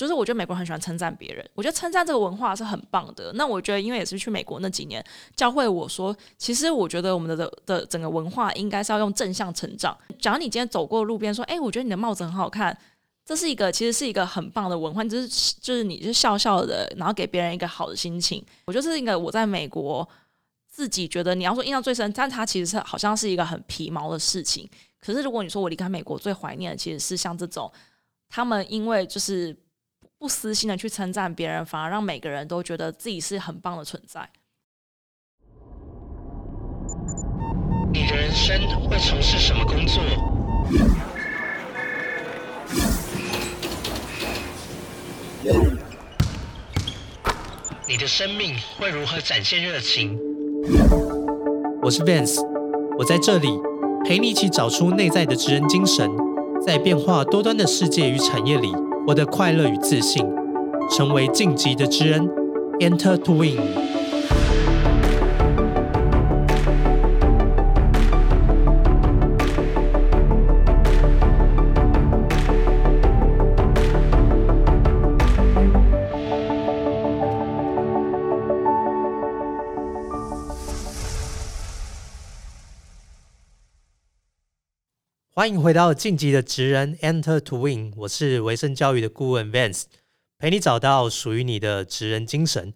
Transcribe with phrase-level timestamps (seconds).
[0.00, 3.30] 就是我觉得美国人很喜欢称赞别人，我觉得称赞这个文化是很棒的。
[3.34, 5.04] 那我觉得，因为也是去美国那几年，
[5.36, 9.94] 教会我说，其实我觉得我们的的的整个文化应该是要用正向成长。
[10.18, 12.74] 假如你今天走过路边说，哎，我觉得你的帽子很好看，
[13.26, 15.28] 这是一个其实是一个很棒的文化，就是
[15.60, 18.42] 就是你是笑笑的，然后给别人一个好的心情。
[18.64, 20.08] 我觉得是一个我在美国
[20.66, 24.66] 自己觉得你要说印象最深，但它其实是好像是一个很皮毛的事情。
[24.98, 27.70] 可是如果你说我离开美国最怀念的，其实是像这种。
[28.32, 29.56] 他们因为就是
[30.20, 34.28] 不私心的去称赞别人，反而让每个人都觉得自己是很棒的存在。
[37.90, 40.02] 你的人生会从事什么工作？
[47.88, 50.18] 你的生命会如何展现热情？
[51.80, 52.46] 我是 Vance，
[52.98, 53.48] 我在这里
[54.04, 56.10] 陪你一起找出内在的职人精神。
[56.62, 58.70] 在变化多端的世界与产业里，
[59.06, 60.24] 我的快乐与自信，
[60.90, 62.28] 成为晋级的知恩
[62.78, 63.89] ，Enter to Win。
[85.40, 89.84] 欢迎回到晋级的职人 Enter to Win，我是维生教育的顾问 Vance，
[90.36, 92.74] 陪你找到属于你的职人精神。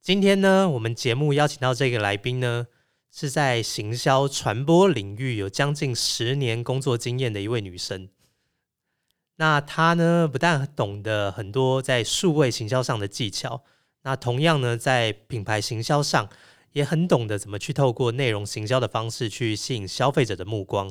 [0.00, 2.68] 今天呢，我们节目邀请到这个来宾呢，
[3.10, 8.08] 是在行销传播领域有将近十年工作经验的一位女生。
[9.36, 13.64] 那她呢，不但懂得很多在数位行销上的技巧，
[14.04, 16.30] 那同样呢，在品牌行销上
[16.72, 20.90] 也很懂得怎么去透过内容行销的方式去吸引消费者的目光。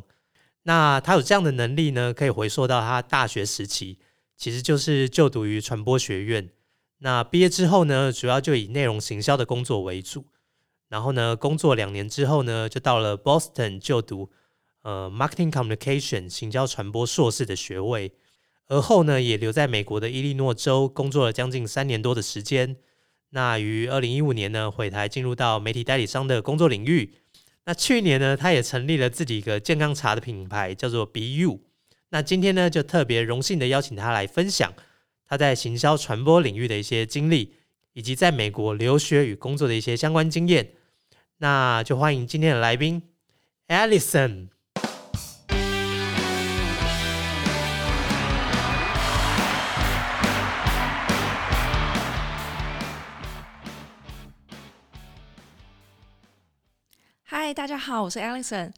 [0.64, 2.14] 那他有这样的能力呢？
[2.14, 3.98] 可以回溯到他大学时期，
[4.38, 6.50] 其实就是就读于传播学院。
[7.00, 10.26] 那毕业之后呢，主要就以内容行销的工作为主。
[10.88, 14.30] 然后呢，工作两年之后呢，就到了 Boston 就读
[14.84, 18.12] 呃 Marketing Communication 行销传播硕士的学位。
[18.68, 22.78] 而后呢，也留在美国的伊利诺州工作了将近三年多的时间。
[23.32, 27.16] 那于二零一五年呢，回台进入到媒体代理商的工作领域。
[27.66, 31.60] 那去年呢，他也成立了自己一个健康茶的品牌，叫做 BU。
[32.10, 34.74] 那今天呢，就特别荣幸的邀请他来分享
[35.26, 37.54] 他在行销传播领域的一些经历，
[37.94, 40.74] 以及在美国留学与工作的一些相关经验。
[41.38, 43.02] 那就欢迎今天的来宾
[43.68, 44.48] ，Alison。
[57.54, 58.72] 大家好，我是 Alison。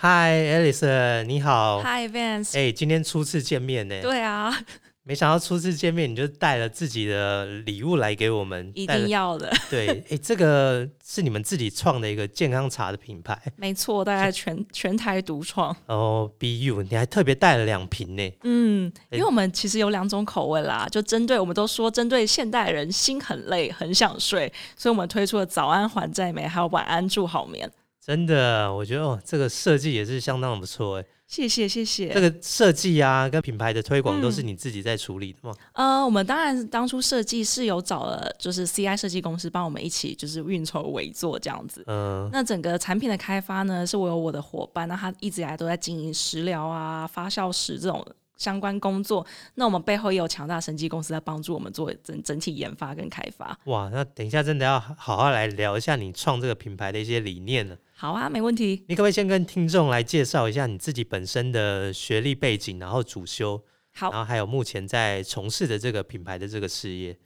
[0.00, 1.80] Hi，Alison，你好。
[1.82, 2.58] Hi，Vance。
[2.58, 4.02] 哎，今天初次见面呢。
[4.02, 4.54] 对啊，
[5.02, 8.70] 没想到初次见面你就带了自己的礼物来给我们。
[8.74, 9.50] 一定要的。
[9.70, 13.40] 对，哎，这个是你们自己创的一个健康茶的品牌。
[13.56, 15.74] 没错，大概全全台独创。
[15.86, 18.30] 哦，BU，你还特别带了两瓶呢。
[18.42, 27.70] 嗯，因为我们其实有两种口味啦，就针对我们都说针对现代人心很累很想睡，所以我们推出了早安还债美，还有晚安助好眠。
[28.04, 31.04] 真的，我觉得哦，这个设计也是相当的不错哎。
[31.28, 32.08] 谢谢谢谢。
[32.12, 35.54] 这个设计啊，跟品牌的推广都是你自己在处理的吗？
[35.72, 41.84] 呃，我们当然当初设计是有找了，就是 CI 设计公司帮我们一起就是运筹帷幄这样子。
[41.86, 42.28] 嗯。
[42.32, 48.04] 那整个产品的开发呢，是我有我的伙伴，那他一直以来都在经营食疗啊、发酵食这种
[48.42, 49.24] 相关工作。
[49.54, 53.56] 那我们背后也有强大神机公司在帮助我们做整整体研发跟开发。
[53.66, 57.78] 哇，那等一下真的要好好来聊一下你创这个品牌的一些理念了。
[57.94, 58.84] 好啊，没问题。
[58.88, 63.62] 你可不可以先跟听众来介绍一下你自己本身的学历背景，然后主修，
[63.94, 67.16] 好，然后还有目前在从事的这个品牌的这个事业。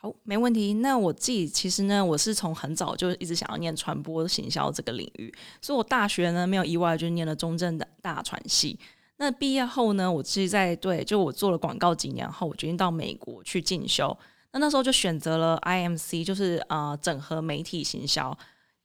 [0.00, 0.74] 好，没问题。
[0.74, 8.78] 那我自己其实呢，我是从很早就一直想要念传播行销这个领域，所以我大学呢没有意外就念了中正的大传系。
[9.18, 14.16] 那毕业后呢，我其实在对，就我做了广告几年后，我决定到美国去进修。
[14.52, 18.36] 那那时候就选择了 IMC，就是呃整合媒体行销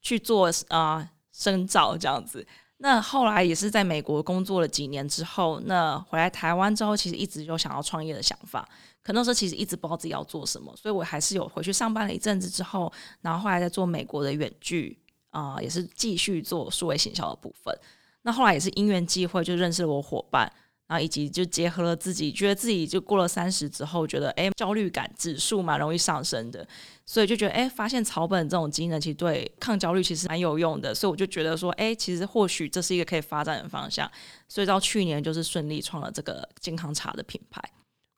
[0.02, 1.10] 去做啊。
[1.36, 2.46] 深造这样子，
[2.78, 8.70] 那后来也是在美国工作了几年之后，那回来台湾之后，其实一直有想要创业的想法，
[9.02, 14.96] 可那时候其实一直不知道自己要做什么，所以我还是有回去上班了一阵子之后，然后后来在做美国的远距
[15.32, 17.76] 啊，也是继续做数位行销的部分。
[18.24, 20.52] 那后来也是因缘际会，就认识了我伙伴。
[20.86, 26.68] 然后以及就结合了自己，觉得自己就过了三十之后，觉得哎焦虑感指数蛮容易上升的，
[27.06, 34.12] 所以就觉得哎发现草本这种机能其实对抗焦虑其实蛮有用的，所以我就觉得说哎其实或许这是一个可以发展的方向，
[34.48, 37.64] 所以到去年就是顺利创了这个健康茶的品牌。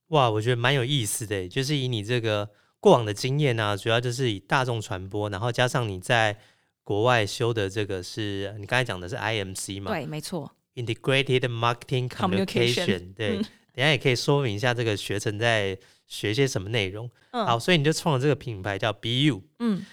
[0.07, 2.49] 哇，我觉得蛮有意思的，就是以你这个
[2.79, 6.37] 过往的经验呢，主要就是以大众传播，然后加上你在
[6.85, 9.91] 国外修的这个是你刚才讲的是 IMC 嘛？
[9.91, 10.49] 对，没错。
[10.75, 13.35] Integrated Marketing Communication，对，
[13.73, 17.09] 等下也可以说明一下这个学程在学些什么内容。
[17.31, 19.41] 好，所以你就创了这个品牌叫 BU。
[19.59, 19.85] 嗯，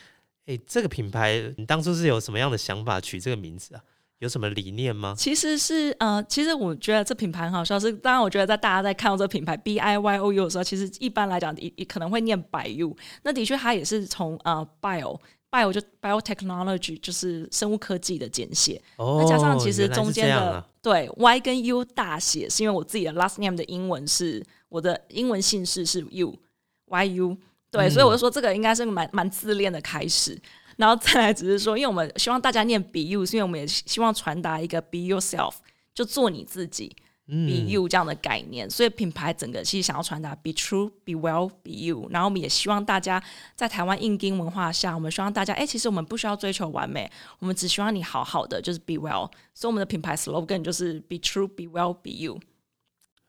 [0.47, 3.83] 哎，这个品牌你当初是有什么样的想法取这个名字啊？
[4.19, 5.15] 有什么理念吗？
[5.19, 7.81] 其实是呃，其实我觉得这品牌很好笑。
[7.81, 12.97] 是当然，我觉得在大家在看到这个品牌 B I Y O U 的时候，其实一般来讲也也可能会念 By You。
[13.23, 15.19] 那的确，它也是从呃 Bio
[15.53, 18.81] Bio 就 Biotechnology 就是生物科技的简写。
[18.97, 26.35] 哦，那加上其实中间的对 Y 跟 U 大写，是因为我自己的 last name 的英文是我的英文姓氏是 U
[26.87, 27.37] Y U。
[27.71, 30.41] 对，所以我就说这个应该是蛮蛮自恋的开始。
[30.77, 35.55] 然后再来，只是说，因为我们希望大家念 be you，是因为我们也希望传达一个 be yourself，
[35.95, 36.97] 就做你自己
[37.27, 38.69] ，be you 这样的概念。
[38.69, 42.09] 所以品牌整个其实想要传达 be true，be well，be you。
[42.11, 43.23] 然后我们也希望大家
[43.55, 49.31] 在台湾硬钉文化下，我们希望大家，哎，其实我们不需要追求完美，我们只希望你好好的，就是 be well。
[49.55, 52.41] 所以我们的品牌 slogan 就是 be true，be well，be you。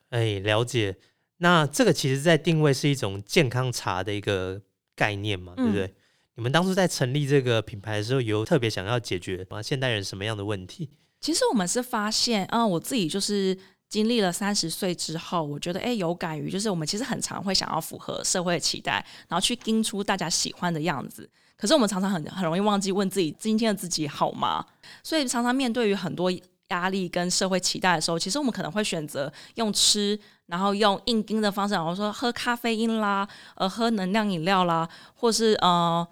[0.10, 0.98] 哎，了解。
[1.38, 4.62] 那这个其实在定位是一种健康茶的一个
[4.95, 5.94] 概念嘛，对不对？
[6.36, 10.90] 你们当初在成立这个品牌的时候，有特别想要解决啊现代人什么样的问题？
[11.19, 13.57] 其实我们是发现，嗯，我自己就是
[13.94, 21.30] 经历了三十岁之后，我觉得，哎，有感于就是我们其实很常会想要符合社会的期待，然后去盯出大家喜欢的样子。
[21.56, 24.66] 可是我们常常很很容易忘记问自己，今天的自己好吗？
[25.04, 26.31] 所以常常面对于很多
[26.69, 36.07] 压力跟社会期待的时候，其实我们可能会选择用吃，然后用硬盯的方式，然后说喝咖啡因啦，呃，喝能量饮料啦，或是呃。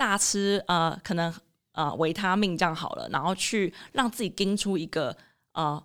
[0.00, 1.30] 大吃呃，可能
[1.72, 5.14] 呃维他命这样好了，然后去让自己盯出一个
[5.52, 5.78] 呃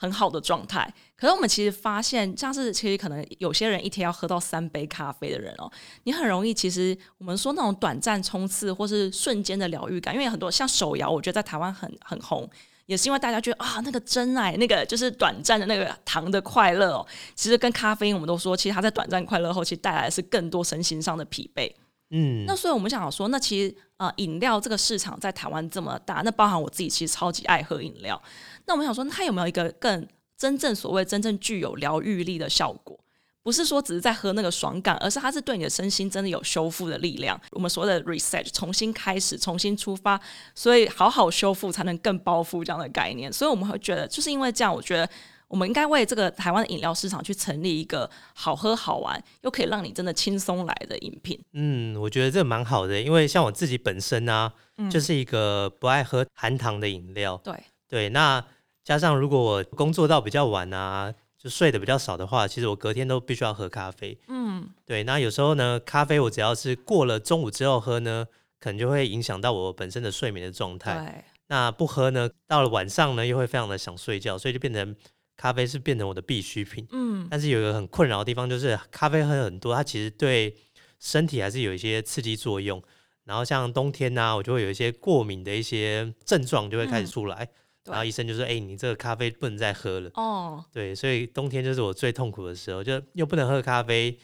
[0.00, 0.90] 很好的状态。
[1.16, 5.68] 可是我们其实发现，像是其实可能有些人一天要喝到三杯咖啡的人哦，
[6.04, 12.48] 你很容易其实我们说那种短暂冲刺或是瞬间的疗愈感，因为很多像手摇，我觉得在台湾很很红，
[12.86, 21.72] 也是因为大家觉得啊那个真爱，那个就是短暂的那个糖的快乐哦，其实跟咖啡因我们都说，其实它在短暂快乐后，其实带来的是更多身心上的疲惫。
[22.10, 28.20] 嗯，那所以我们想说，那其实呃，饮料这个市场在台湾这么大，那包含我自己其实超级爱喝饮料。
[28.64, 30.06] 那我们想说，它有没有一个更
[30.36, 32.98] 真正所谓真正具有疗愈力的效果？
[33.42, 37.38] 不是说只是在喝那个爽感，而是它是对你的身心真的有修复的力量。
[37.50, 40.18] 我们所谓的 reset，重新开始，重新出发，
[40.54, 43.30] 所以好好修复才能更包覆这样的概念。
[43.30, 45.08] 所以我们会觉得，就是因为这样，我觉得。
[45.48, 51.40] 我们应该为这个台湾的饮料市场去成立一个好喝好玩又可以让你真的轻松来的饮品。
[51.52, 54.52] 嗯，我觉得这蛮好的，因为像我自己本身呢，
[54.90, 57.40] 就是一个不爱喝含糖的饮料。
[57.42, 57.54] 对
[57.88, 58.44] 对，那
[58.84, 64.18] 加上如果我工作到比较晚啊，就睡得比较少的话，其实我隔天都必须要喝咖啡。
[64.28, 68.26] 嗯，对，那有时候呢，咖啡我只要是过了中午之后喝呢，
[68.60, 70.94] 可能就会影响到我本身的睡眠的状态。
[70.94, 74.94] 对，那不喝呢，到了晚上呢，又会非常的想睡觉，所以就变成。
[75.38, 80.52] 咖啡是变成我的必需品，嗯，但是有一个很困扰的地方，就是咖啡喝很多，它其实对
[80.98, 82.82] 身体还是有一些刺激作用。
[83.24, 87.48] 然后像冬天呢，我就会有一些过敏的一些症状就会开始出来，
[87.84, 94.18] 然后医生就说：“哎，你这个咖啡不能再喝了。”哦，对，所以冬天就是我最痛苦的时候，就又不能喝咖啡，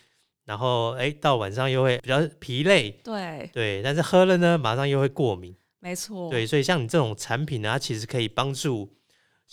[0.47, 3.49] 然后哎，到晚上又会比较疲累，对。
[3.53, 8.91] 对，但是喝了呢，马上又会过敏，没错，对，所以像你这种产品呢，它其实可以帮助。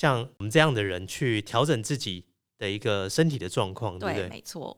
[0.01, 2.25] 像我们这样的人去调整自己
[2.57, 4.29] 的一个身体的状况，对不对？
[4.29, 4.75] 没错。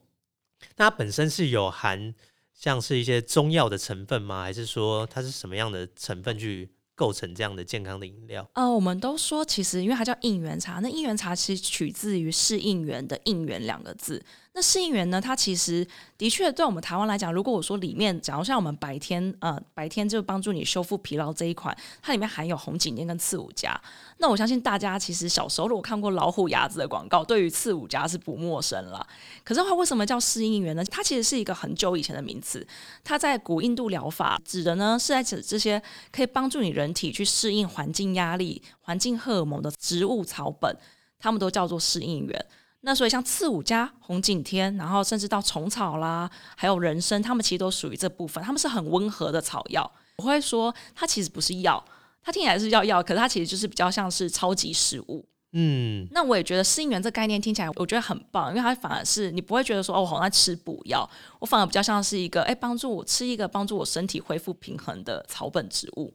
[0.75, 2.13] 那它本身是有含
[2.53, 4.43] 像是一些中药的成分吗？
[4.43, 8.45] 还是说它是什么样的成分去构成这样的健康的饮料？
[8.55, 14.21] 呃，我们都说其实因为它叫应援茶，那应援茶其实取自于适应源的应援两个字。
[14.55, 15.19] 那适应源呢？
[15.19, 23.75] 它其实的确对我们台湾来讲，如果我说里面，假如像我们白天呃白天就帮助你修复疲劳这一款，它里面含有红景天跟刺五加。
[24.19, 29.05] 那我相信大家其实小时候如果看过老虎牙子的广告，对于刺五加是不陌生了。
[29.43, 30.85] 可是它为什么叫适应源呢？
[30.85, 32.65] 它其实是一个很久以前的名词，
[33.03, 35.81] 它在古印度疗法指的呢是在指这些
[36.11, 40.77] 可以帮助你人体去适应环境压力、环境荷尔蒙的植物草本，
[41.17, 42.45] 它们都叫做适应源。
[42.85, 48.43] 那所以像刺五加、红景天，然后甚至到虫草啦，还有人参，它们其实都属于这部分。
[48.43, 49.89] 它们是很温和的草药。
[50.17, 51.81] 我会说，它其实不是药，
[52.21, 55.25] 它听起来是药药，可是它其实就是比较像是超级食物。
[55.53, 61.09] 嗯，那我也觉得适应源这概念听起来我觉得很棒，因为它反而是你不会觉得说哦，我好像在吃补药，
[61.39, 66.13] 我反而比较像是一个哎，帮助我吃一个帮助我身体恢复平衡的草本植物。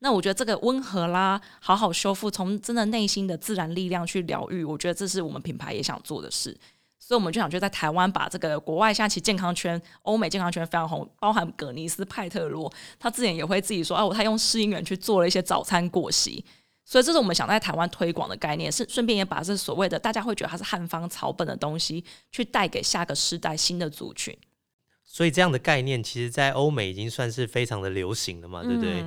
[0.00, 6.56] 那我觉得这个温和啦，好好修复，从真的内心的自然力量去疗愈，我觉得这是我们品牌也想做的事。
[6.98, 16.44] 所以我们就想就在台湾把这个国外现在其实健康圈、欧美健康圈非常红，包含葛尼斯派特罗，他之前也会自己说，哦，他用试音员去做了一些早餐过席。
[16.84, 24.36] 所以这是我们想在台湾推广的概念，是顺便也把这所谓的大家会觉得它是汉方草本的东西，去带给下个时代新的族群。
[25.04, 29.04] 所以这样的概念，其实，在欧美已经算是非常的流行了嘛，对不对？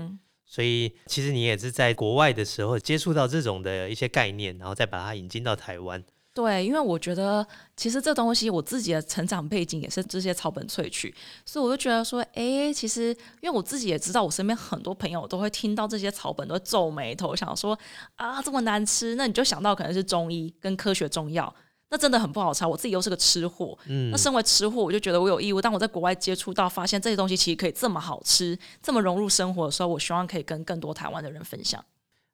[0.53, 6.03] 所以其实你也是在国外的时候接触到这种的一些概念，然后再把它引进到台湾。
[6.31, 7.43] 对，因为我觉得
[7.75, 11.11] 其实这东西我自己的成长背景也是这些草本萃取，
[11.43, 13.09] 所以我就觉得说，哎，其实
[13.41, 17.77] 因为我自己也知道，我身边很多朋友都会听到这些草本都皱眉头，想说
[18.15, 21.51] 啊这么难吃，那你就想到可能是中医跟科学中药，
[21.93, 22.67] 那真的很不好查。
[22.67, 31.85] 我自己又是个吃货，嗯，那身为吃货，我就觉得我有义务，当我在国外接触到，发现这些东西其实可以这么好吃，这么融入生活的时候，我希望可以跟更多台湾的人分享。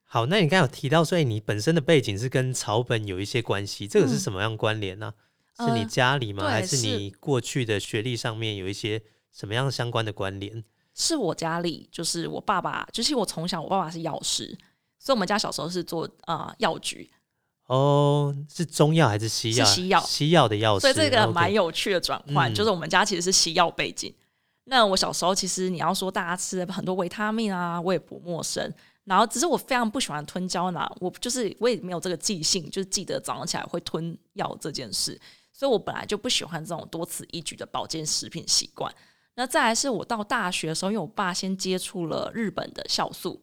[0.05, 5.13] 好，那你刚刚有提到，所以你本身的背景是跟草本有一些关系，这个是什么样关联呢？
[5.57, 6.47] 是你家里吗？
[6.47, 9.01] 还是你过去的学历上面有一些
[9.33, 10.63] 什么样相关的关联？
[10.95, 14.57] 是我家里，就是我爸爸，就是我从小，我爸爸是药师，
[14.97, 17.11] 所以我们家小时候是做啊药局。
[17.69, 19.65] 哦，是中药还是西药？
[19.65, 20.81] 西药，西药的药师。
[20.81, 24.13] 所以这个蛮有趣的转换，就是我们家其实是西药背景。
[24.65, 28.73] 那我小时候其实你要说大家吃很多维他命啊，我也不陌生。
[29.05, 35.19] 然后，只是我非常不喜欢吞胶囊，我就是我也没有这个记性，就是记得早上起来会吞药这件事，
[35.51, 38.93] 所以我本来就不喜欢这种多此一举的保健食品习惯。
[39.33, 43.41] 那再来是我到大学的时候，因为我爸先接触了日本的酵素，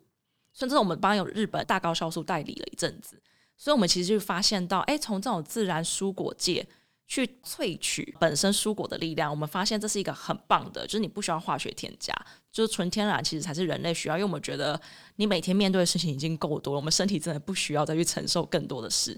[0.53, 3.21] 甚至我们帮有日本大高酵素代理了一阵子，
[3.57, 6.67] 所以我们其实就发现到，哎，从这种自然蔬果界。
[7.09, 12.13] 去萃取本身蔬果的力量，我们发现这是一个很棒的，就是你不需要化学添加，
[12.51, 14.17] 就是纯天然，其实才是人类需要。
[14.17, 14.81] 因为我们觉得
[15.15, 19.17] 你每天面对的事情已经够多了，我们身体真的不需要再去承受更多的事。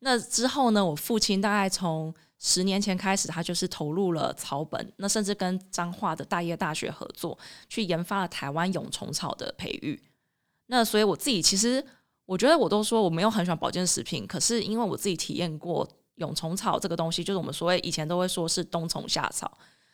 [0.00, 10.02] 那之后呢，我父亲大概从十年前开始，他就是投入了草本，那甚至跟彰化的大业大学合作，去研发了台湾蛹虫草的培育。
[10.66, 11.86] 那所以我自己其实
[12.30, 15.88] 我觉得我都说我没有很喜欢保健食品，可是因为我自己体验过。
[16.16, 19.50] 蛹虫草这个东西，就是我们所谓以前都会说是冬虫夏草。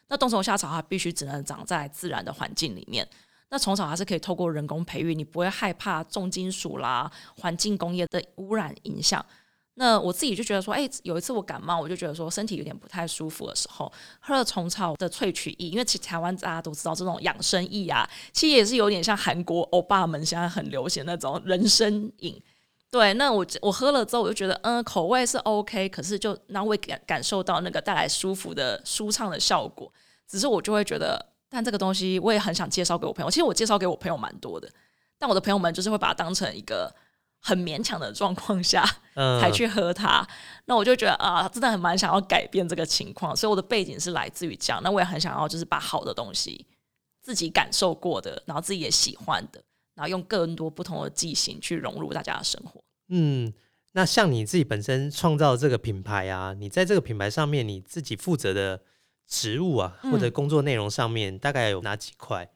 [0.08, 3.08] 那冬虫夏草它必须只能长在自然的环境里面。
[3.48, 9.24] 那虫草它是可以透过人工培育，你不会害怕重金属啦、环境工业的污染影响。
[9.78, 22.42] 那我自己就觉得说，哎，有一次我感冒，我就觉得说身体有点不太舒服的时候，喝了虫草的萃取液，因为其实台湾大家都知道这种养生液啊，其实也是有点像韩国欧巴们现在很流行那种人参饮。
[22.90, 29.92] 对，那我我喝了之后，我就觉得，嗯，口味是 OK，可是就那会感感受到那个带来舒服的舒畅的效果。
[30.26, 33.30] 只是我就会觉得，但这个东西我也很想介绍给我朋友。
[33.30, 34.70] 其实我介绍给我朋友蛮多的，
[35.18, 36.90] 但我的朋友们就是会把它当成一个
[37.46, 38.84] 很勉强的状况下
[39.40, 40.26] 才去喝它。
[40.64, 43.36] 那我就觉得啊，真的很蛮想要改变这个情况。
[43.36, 44.82] 所以我的背景是来自于这样。
[44.82, 46.66] 那我也很想要，就是把好的东西
[47.22, 49.62] 自己感受过的，然后自己也喜欢的。
[49.94, 52.82] 然后用更多不同的剂型去融入大家的生活。
[53.08, 53.54] 嗯，
[53.92, 58.82] 那像你自己本身创造这个品牌啊，你在这个品牌上面你自己负责的
[59.26, 62.50] 职务啊，或者工作内容上面，大概有哪几块？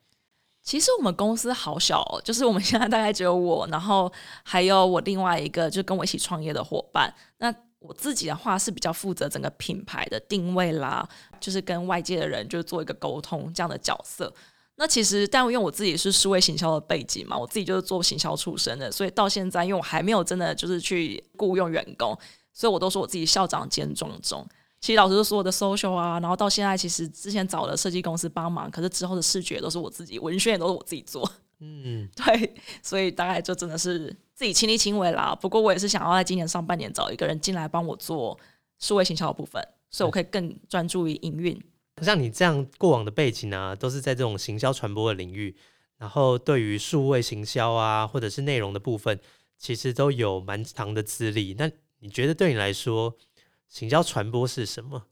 [0.63, 4.13] 其实我们公司好小，哦，就是我们现在大概只有我，然后
[4.43, 7.13] 还有我另外一个就跟我一起创业的伙伴。
[7.39, 11.09] 那我自己的话是比较负责整个品牌的定位啦，
[11.41, 14.33] 就是跟外界的人就是做一个沟通这样的角色。
[14.77, 22.17] 那其实，但因为我自己是数位行销的背景嘛，我自己就是做行销出身的，所以到现在，因为我还没有真的就是去雇佣员工，
[22.53, 24.47] 所以我都说我自己校长兼庄中。
[24.81, 31.31] 其实老师说我的 social 啊，然后到现在，其实之前找了设计公司帮忙，可是之后的视觉都是我自己，文宣也都是我自己做。
[31.61, 35.37] 嗯，对，所以大概就真的是自己亲力亲为啦。
[35.39, 38.39] 不过我也是想要在今年上半年找一个人进来帮我做
[38.79, 41.63] 数位行销的部分，所以我可以更专注于营运。
[42.01, 45.55] 像你这样过往的背景啊，都是在这种行销传播的领域，
[45.99, 49.21] 然后对于数位行销啊，或者是内容的部分，
[49.59, 51.55] 其实都有蛮长的资历。
[51.59, 53.15] 那你觉得对你来说，
[53.71, 55.03] 行销传播是什么？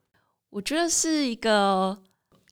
[0.50, 1.97] 我觉得是一个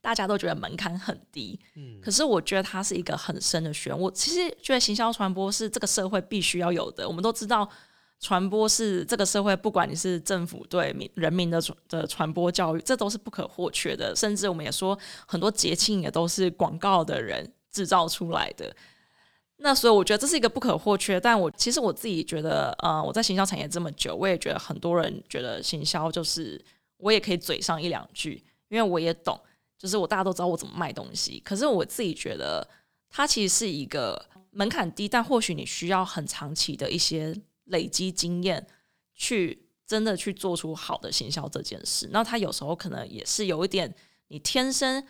[0.01, 4.01] 大家都觉得门槛很低，嗯，可是我觉得它是一个很深的学问。
[4.01, 7.07] 我其实觉得行销传播是这个社会必须要有的。
[7.07, 7.69] 我们都知道。
[8.19, 14.17] 传播是这个社会，不管你是政府对民人民的传的传播教育，这都是不可或缺的。
[14.17, 18.75] 甚至我们也说，很多节庆也都是广告的人制造出来的。
[19.59, 21.21] 那所以我觉得这是一个不可或缺。
[21.21, 26.63] 但我其实我自己觉得，呃，我在行销产业这么久，我也觉得很多人觉得行销就是
[26.99, 29.39] 我也可以嘴上一两句，因为我也懂，
[29.79, 31.41] 就是我大家都知道我怎么卖东西。
[31.45, 32.67] 可是我自己觉得，
[33.09, 37.35] 它其实是一个门槛低，但或许你需要很长期的一些。
[37.69, 38.65] 累积经验，
[39.13, 42.09] 去真的去做出好的行销这件事。
[42.13, 43.93] 那他有时候可能也是有一点
[44.29, 45.05] 你天生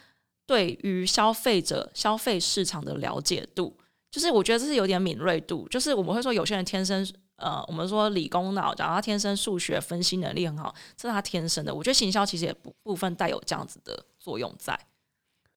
[0.47, 3.77] 对于消费者消费市场的了解度，
[4.17, 5.69] 就是我觉得这是有点敏锐度。
[5.69, 7.07] 就是我们会说有些人天生
[7.37, 11.75] 呃，我们说理工脑，然后他天生数学分析能力很好，这是他天生的。
[11.75, 14.79] 我觉得行销其实也部部分带有这样子的作用在。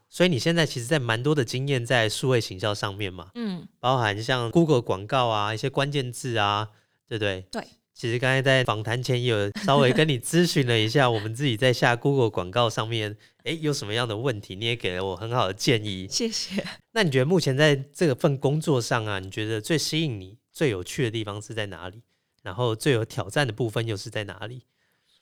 [0.10, 6.68] 所以你现在其实，在蛮多的经验在数位行销上面嘛，嗯，包含像 Google 广告啊，一些关键字啊，
[7.08, 7.46] 对不对？
[7.50, 7.66] 对。
[8.00, 16.08] 其实刚才在访谈前也有稍微跟你咨询了一下，我们自己在下 Google 广告上面，哎，有什么样的问题，你也给了我很好的建议。
[16.10, 16.66] 谢谢。
[16.94, 22.02] 那你觉得目前在这份工作上啊，你觉得最吸引你、最有趣的地方是在哪里？
[22.42, 24.64] 然后最有挑战的部分又是在哪里？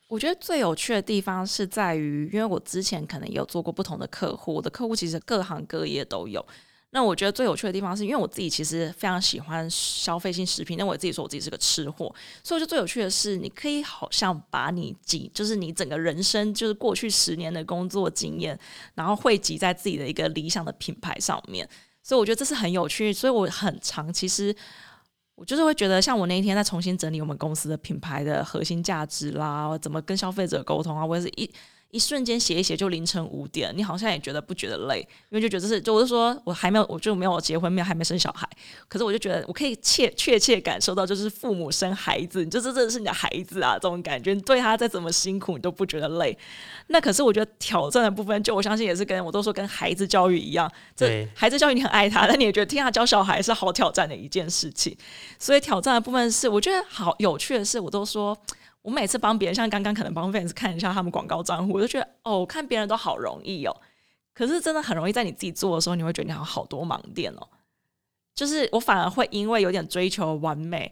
[0.07, 6.45] 我觉得最有趣的地方是在于，因为我之前可能也有做过不同的客户，我的客户其实各行各业都有。
[6.91, 18.57] 那我觉得最有趣的地方是，因为我自己其实非常喜欢消费性食品，那我自己说我自己是个吃货，所以我觉得最有趣的是，你可以好像把你几，就是你整个人生，就是过去十年的工作经验，
[18.95, 21.67] 然后汇集在自己的一个理想的品牌上面，
[22.01, 24.55] 所以我觉得这是很有趣，所以我很长其实
[25.35, 31.51] 我就是会觉得，像我那一天在重新整理我们公司的品牌的核心价值啦，怎么跟消费者沟通啊，我也是一。
[31.91, 38.47] 一瞬间写一写就凌晨五点，你好像也觉得不觉得累，因为就觉得是，就我就说我还没有，我就没有结婚，没有还没生小孩，
[38.89, 46.37] 可是我就觉得我可以切确切感受到，就是父母生孩子，你就这真的是你的孩子啊，这种感觉，你对他再怎么辛苦，你都不觉得累。
[46.87, 54.95] 那可是我觉得挑战的部分，就我相信也是跟我都说跟孩子教育一样，这孩子教育你很爱他， 但你也觉得天下教小孩是好挑战的一件事情。
[55.39, 58.37] 所以挑战的部分是，我觉得好有趣的是，我都说。
[58.87, 63.81] 我每次帮别人，像刚刚可能帮 fans 看一下他们广告账户，我就觉得哦，看别人都好容易哦。
[64.33, 67.45] 可是真的很容易在你自己做的时候，你会觉得你有好多盲点哦。
[68.33, 70.89] 就是我反而会因为有点追求完美，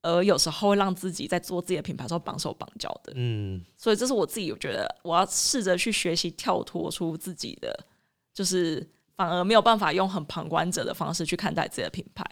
[0.00, 3.12] 而有时候会让自己在做自己的品牌时候绑手绑脚的。
[3.14, 7.78] 嗯，所以这是我自己我觉得我要试着去学习跳脱出自己的，
[8.32, 12.24] 就是反而没有办法用很旁观者的方式去看待自己的品牌。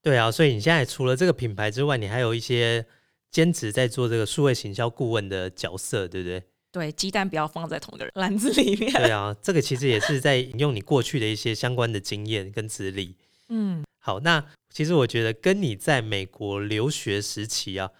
[0.00, 2.86] 对啊，所以你现在除了这个品牌之外，你还有一些。
[3.32, 6.42] 兼职在做这个数位行销顾问的角色，对不对？
[6.70, 8.92] 对，鸡蛋不要放在同一个篮子里面。
[8.92, 13.16] 对啊，这个其实也是在引用你过去的一些相关的经验跟资历。
[13.48, 17.90] 嗯，好，那其实我觉得跟你在美国留学时期啊，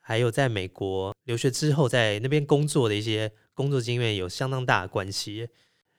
[0.00, 5.48] 还有在美国留学之后在那边工作的一些工作经验有相当大的关系。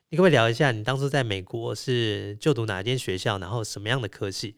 [0.08, 4.56] 你可不可以聊一下你当初在美国是就读哪间学校，然后什么样的科系？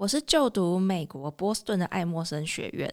[0.00, 2.90] 我是就读美国波士顿的爱默生学院，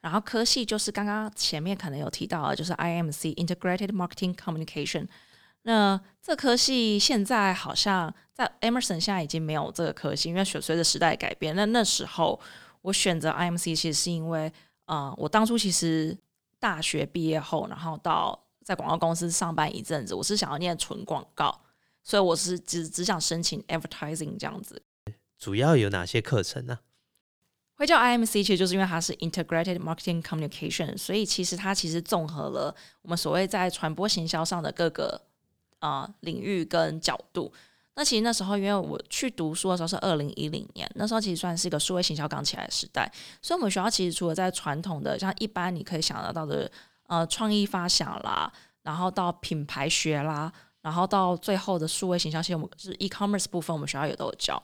[0.00, 5.06] 然后科系就是刚刚前面可能有提到的，就是 IMC Integrated Marketing Communication。
[5.64, 11.54] 那这科系现在好像在 Emerson 现在已经没有这个科系，因为随随着时代改变。
[11.54, 12.40] 那那时候
[12.80, 14.50] 我选择 IMC 其实是因为，
[14.86, 16.16] 呃，我当初其实
[16.58, 21.60] 大学毕业后，然后到在广告公司上班一阵子，我是想要念纯广告，
[22.02, 24.80] 所以我是只只想申请 Advertising 这样子。
[25.38, 26.78] 主要有哪些课程呢？
[27.74, 35.20] 会叫 IMC，其实就是因为它是 Integrated Marketing Communication，所以其实它其实综合了我们所谓在传播行销上的各个
[35.80, 37.52] 啊领域跟角度。
[37.94, 43.10] 那其实那时候，因为我去读书的时候是二零一零年，那时候其实算是一个数位行销刚起来的时代，
[43.42, 46.70] 所以我们学校其实除了在传统的像一般你可以想得到的
[47.08, 48.50] 呃创意发想啦，
[48.82, 54.62] 然后到品牌学啦，然后到最后的数位行销，其实我们是 e-commerce 部分，我们学校也都有教。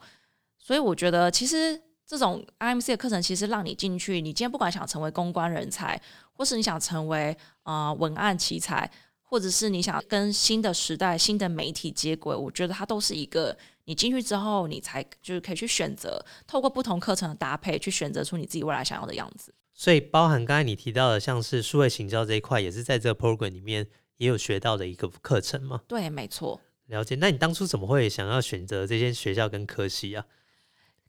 [0.64, 6.01] 所以我觉得，其实这种 IMC 的课程，其实让你进去，你今天不管想成为公关人才，
[6.33, 8.88] 或是你想成为啊文案奇才，
[9.22, 19.53] 或者是你想跟新的时代、新的媒体接轨，我觉得它都是一个你进去之后，你才就是可以去选择，透过不同课程的搭配，去选择出你自己未来想要的样子。
[19.75, 23.85] 所以，包含刚才你提到的，像是数位行销这一块，也是在这个 program 里面
[24.18, 25.81] 也有学到的一个课程吗？
[25.88, 26.61] 对，没错。
[26.87, 27.16] 了解。
[27.16, 30.25] 那你当初怎么会想要选择这些学校跟科系啊？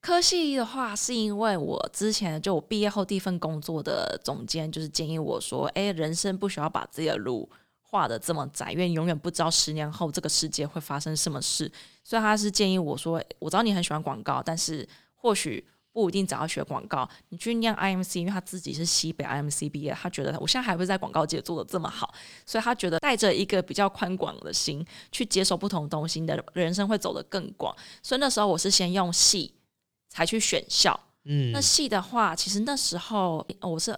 [0.04, 11.72] 科系的话，是因为我之前就我毕业后第一份工作的总监就是建议我说：“哎，人生不需要把自己的路画的这么窄，因为永远不知道十年后这个世界会发生什么事。”
[12.04, 14.86] 所以他是建议我说：“我知道你很喜欢广告，但是
[15.16, 22.14] 或许不一定只要学广告，你去念 IMC，因为他自己是西北 IMC 毕业，他觉得我现在还会在广告界做的这么好，
[22.46, 27.74] 所以他觉得带着一个比较宽广的心去接受不同东西，的人生会走得更广。
[28.02, 29.54] 所以那时候我是先用系。”
[30.14, 33.92] 才去选校，嗯，那系的话，其实那时候我是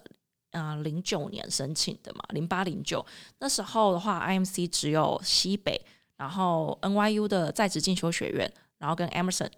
[0.51, 3.05] 啊零九年申请的嘛，零八零九
[3.39, 5.79] 那时候的话，IMC 只有西北，
[6.15, 9.49] 然后 NYU 的在职进修学院，然后跟 Emerson，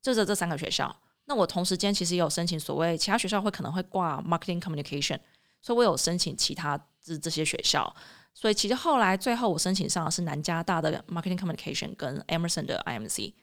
[0.00, 0.94] 就这这三个学校。
[1.24, 5.18] 那我同时间其实也有申请所谓其他学校会可能会挂 marketing communication，
[5.60, 7.92] 所以我有申请其他这这些学校。
[8.32, 13.34] 所以其实后来最后我申请上的是南加大的 marketing communication 跟 Emerson 的 IMC。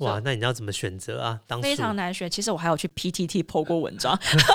[0.00, 1.40] 哇，那你要怎么选择啊？
[1.46, 2.30] 当非常难选。
[2.30, 4.14] 其实我还有去 PTT 剖过文章，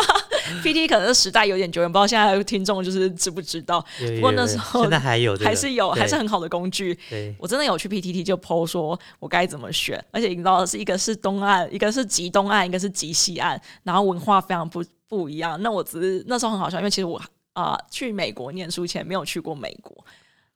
[0.61, 3.83] PT 可能时代有点久远，不知道现在听众就是知不知道。
[4.15, 6.95] 不过那时候现在还有，还是有，还是很好的工具。
[7.39, 15.59] 我真的有去 PTT 就剖说我该怎么选，而且你知道是一个是东岸，一个是极东岸，一个是极西岸，然后文化非常不不一样。
[15.63, 17.19] 那我只是那时候很好笑，因为其实我
[17.53, 20.05] 啊去美国念书前没有去过美国。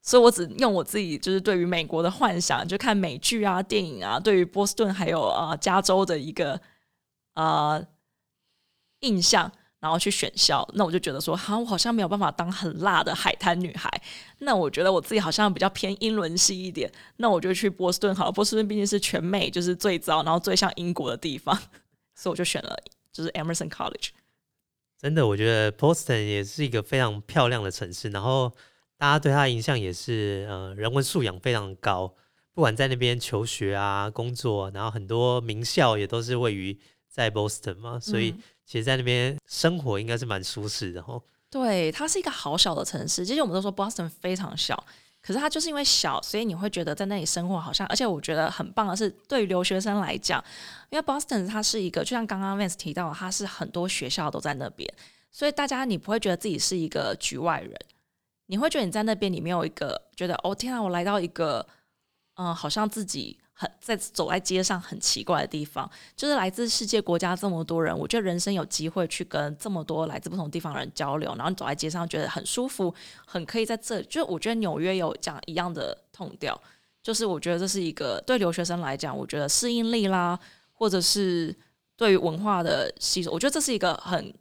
[0.07, 6.61] 所以我只用我自己就是对于美国的幻想，就看美剧啊、电影啊，对于波士顿还有啊加州的一个
[7.33, 7.83] 呃
[8.99, 10.63] 印象，然后去选校。
[10.75, 13.89] 那我就觉得说，哈，我好像没有办法当很辣的海滩女孩。
[14.37, 16.91] 那我觉得我自己好像比较偏英伦系一点。
[17.17, 18.31] 那我就去波士顿好了。
[18.31, 21.57] 波士顿毕竟是全美就是最早，然后最像英国的地方，
[22.13, 22.77] 所以我就选了
[23.11, 24.09] 就是 Emerson College。
[25.01, 28.53] 真的，我觉得 Boston 也是一个非常漂亮的城市，然后。
[28.97, 32.13] 大家对他的印象也是，呃，人文素养非常高，
[32.53, 36.79] 不管在那边求学啊、工作，然后很多名校也都是位于
[37.09, 38.33] 在 Boston 嘛，所以
[38.65, 41.21] 其实，在那边生活应该是蛮舒适的哦。
[41.49, 44.81] 对，它是一个好小的城市，其实我们都说 Boston 非常小，
[45.21, 50.43] 可是它就是因为小，所以你会觉得在那里生活好像，而且我觉得很棒的是，对于留学生来讲，
[50.89, 54.91] 因为 Boston 它是一个，就像刚刚 Vance 提到，它是很多学校都在那边，
[55.31, 57.77] 所以大家你不会觉得自己是一个局外人。
[58.47, 61.65] 你会觉得你在那边，你没有一个觉得哦天啊，我来到一个
[62.35, 72.93] 嗯，好像自己很在走在街上很奇怪的地方，就是来自世界国家这么多人，我觉得人生有机会去跟这么多来自不同地方的人交流，然后走在街上觉得很舒服，
[73.25, 76.61] 很可以在这，就我觉得纽约有讲一样的痛调，
[77.01, 80.39] 就是我觉得这是一个对留学生来讲，我觉得适应力啦，
[80.73, 81.55] 或者是
[81.95, 84.33] 对于文化的吸收，我觉得这是一个很。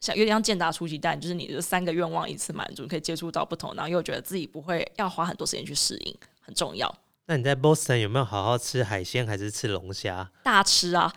[0.00, 6.92] 像有点像健达出奇蛋，就是你的三个愿望一次满足，可以接触到不同，然后又觉得自己不会要花很多时间去适应，很重要。
[7.26, 10.30] 那你在 Boston 有没有好好吃海鲜，还是吃龙虾？
[10.42, 11.12] 大吃啊，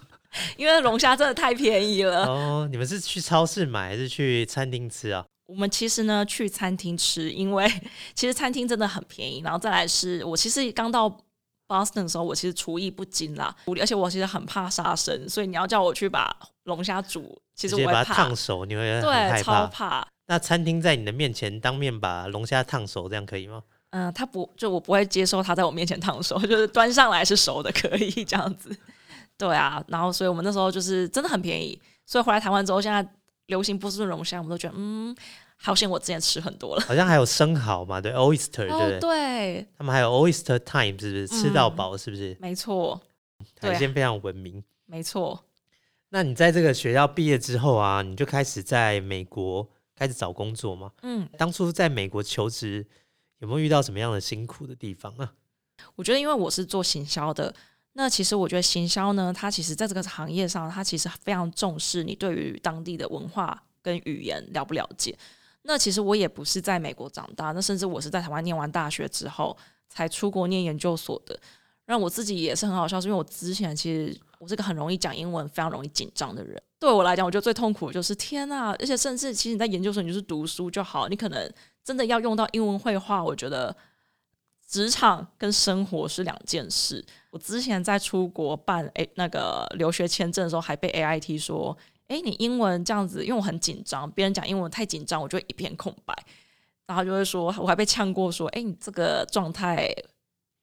[0.56, 2.24] 因为龙虾真的太便宜了。
[2.26, 5.24] 哦，你们是去超市买，还是去餐厅吃啊？
[5.46, 7.66] 我们其实呢去餐厅吃，因为
[8.14, 9.40] 其实餐厅真的很便宜。
[9.40, 11.08] 然后再来是我其实刚到
[11.66, 17.40] Boston 的时候，我其实厨艺不精啦，而且我其实很怕杀生，所以你要叫我去把龙虾煮。
[17.56, 20.06] 其实我把它烫熟，你会对超怕。
[20.26, 23.62] 那餐厅在你的面前当面把龙虾烫熟，这样可以吗？
[23.90, 28.76] 嗯，他不，就我不会接受他在我面前烫熟， 就是端上来是熟的，可以这样子。
[29.38, 33.08] 对啊，然后所以我们那时候就是真的很便宜，所以回来台湾之后，现在
[33.46, 35.16] 流行波士顿龙虾，我们都觉得嗯，
[35.56, 36.82] 好险我之前吃很多了。
[36.82, 39.66] 好像还有生蚝嘛，对，oyster，对对？
[39.78, 41.96] 他们还有 oyster time，是不是吃到饱？
[41.96, 42.36] 是不是？
[42.40, 43.00] 没错，
[43.60, 44.62] 海鲜非常文明。
[44.86, 45.40] 没错。
[46.16, 50.90] 那你在这个学校毕业之后啊，你就开始在美国开始找工作吗？
[51.02, 52.86] 嗯，当初在美国求职
[53.40, 55.34] 有没有遇到什么样的辛苦的地方啊？
[55.94, 57.54] 我觉得，因为我是做行销的，
[57.92, 65.14] 那其实我觉得行销呢，它其实在这个行业上，它其实非常重视你对于当地的文化跟语言了不了解。
[65.64, 69.54] 那其实我也不是在美国长大，那甚至我是在台湾念完大学之后
[69.90, 71.38] 才出国念研究所的。
[71.84, 76.60] 让我自己也是很好笑，是因为我之前其实我是个很容易讲英文、非常容易紧张的人。
[76.78, 78.76] 对我来讲，我觉得最痛苦的就是天呐！
[78.78, 81.50] 而且甚至其实你在研究生，你就是读书就好，你可能
[81.82, 83.74] 真的要用到英文绘画，我觉得
[84.68, 87.04] 职场跟生活是两件事。
[87.30, 91.76] 我之前在出国办诶那个留学签证的时候，还被 A I T 说
[92.08, 96.14] ：“哎，你英文这样子，因为我很紧张，别人讲英文太紧张，我就一片空白。”
[96.86, 99.90] 然后就会说，我还被呛过说：“哎，你这个状态。”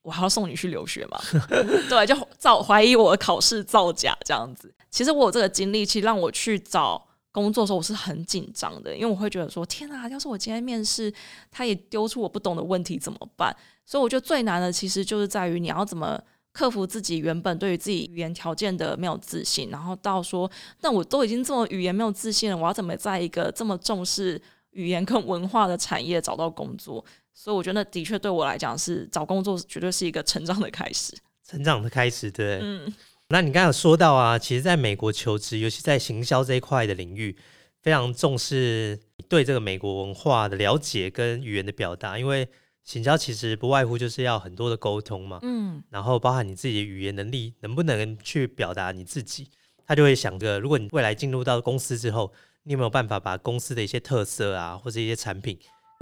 [0.04, 1.20] 我还要送你去留学吗？
[1.90, 4.72] 对，就造怀疑我的考试造假这样子。
[4.92, 11.12] 其实我有这个经历，其实让我去找工作的时候，我是很紧张的，因为我会觉得说：天啊，要是我今天面试，
[11.50, 13.56] 他也丢出我不懂的问题怎么办？
[13.86, 20.50] 所以我觉得最难的其实就是在于你要怎么克服自己原本对于自己语言条件的没有自信，然后到说，
[20.82, 24.40] 那我都已经这么语言没有自信了，我要怎么在一个这么重视
[24.72, 27.04] 语言跟文化的产业找到工作？
[27.34, 31.14] 所以我觉得的确对我来讲是找工作绝对是一个成长的开始，
[31.46, 32.60] 成长的开始，对。
[32.62, 32.94] 嗯，
[33.30, 37.36] 那你刚刚有说到啊，其实在美国求职，尤其在行销这一块的领域，
[37.82, 42.48] 非常重视对这个美国文化的了解跟语言的表达，因为
[42.84, 45.40] 行销其实不外乎就是要很多的沟通嘛。
[45.42, 49.50] 嗯，然后包含你自己的语言能力能不能去表达你自己，
[49.86, 52.32] 他就会想着，如果你未来进入到公司之后，
[52.64, 55.58] 你有没有办法把公司的一些特色啊，或者一些产品。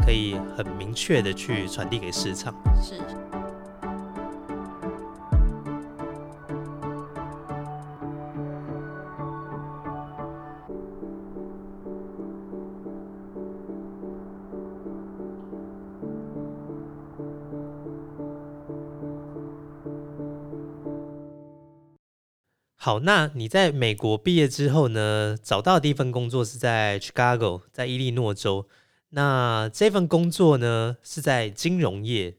[0.06, 2.54] 可以很明确的去传递给市场。
[2.82, 2.96] 是。
[22.84, 28.68] 好，那你在美国毕业之后呢，找到的第一份工作是在 Chicago，在伊利诺州。
[29.12, 32.32] 那这份工作呢是在金融业，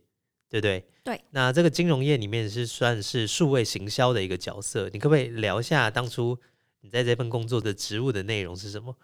[0.49, 0.85] 对不对？
[1.05, 1.21] 对。
[1.31, 6.39] 那这个金融业里面是算是数位行销的一个角色，你可不可以聊一下当初
[6.81, 8.97] 你在这份工作的职务的内容是什么？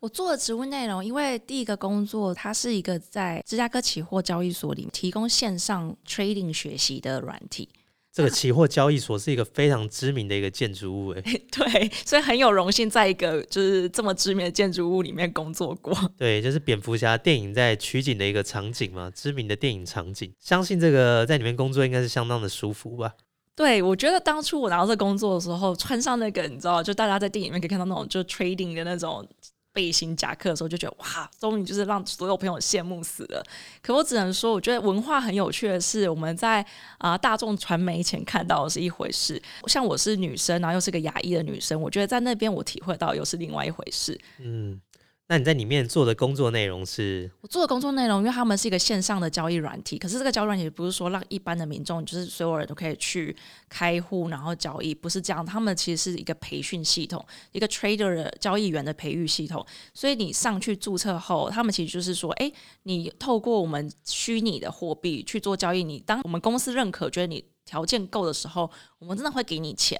[0.00, 7.68] 我做的职务内容，因为第一个工作它是一个在芝加哥期货交易所里提供线上 trading 学习的软体。
[8.12, 15.96] 这个期货交易所是一个非常知名的一个建筑物，哎， 对，所以很有荣幸在一个就是这么知名的建筑物里面工作过。
[16.18, 20.30] 对，就是蝙蝠侠电影在取景的一个场景嘛，知名的电影场景。
[20.38, 23.14] 相信这个在里面工作应该是相当的舒服吧？
[23.56, 29.26] 对，我觉得当初我拿到这工作的时候，穿上那个你知道，就大家在电影里面可以看到那种就 trading 的那种。
[29.72, 33.42] 背心夹克的时候就觉得哇，终于就是让所有朋友羡慕死了。
[33.82, 36.64] 可我只能说，我觉得文化很有趣的是，我们在
[36.98, 44.18] 啊大众传媒前看到的是一回事，像我是女生，然后又是个牙医的女生，我觉得在那边我体会到又是另外一回事。
[44.38, 44.80] 嗯。
[45.28, 47.30] 那你在里面做的工作内容是？
[47.40, 53.34] 我做的工作内容，因为他们是一个线上的交易软体，可是这个交易软体不是说让一般的民众，就是所有人都可以去
[53.66, 55.46] 开户然后交易，不是这样。
[55.46, 59.64] 他们其实是一个培训系统，一个 trader 的交易员的培育系统。
[59.94, 69.98] 所以你上去注册后，他们其实就是说，哎，你透过我们虚拟的货币去做交易，你当我们公司认可，觉得你条件够的时候，我们真的会给你钱，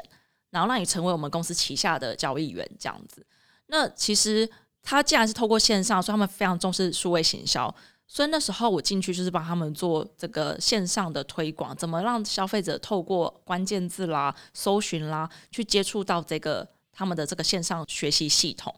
[0.50, 3.24] 然后让你成为我们公司旗下的交易员这样子。
[3.68, 4.50] 那其实。
[4.82, 7.74] 他既然是透过线上，所以他们非常重视数位行销。
[8.06, 18.74] 所以那时候我进去就是帮他们做这个线上的推广，怎么让消费者透过关键字啦、搜寻啦，去接触到这个他们的这个线上学习系统。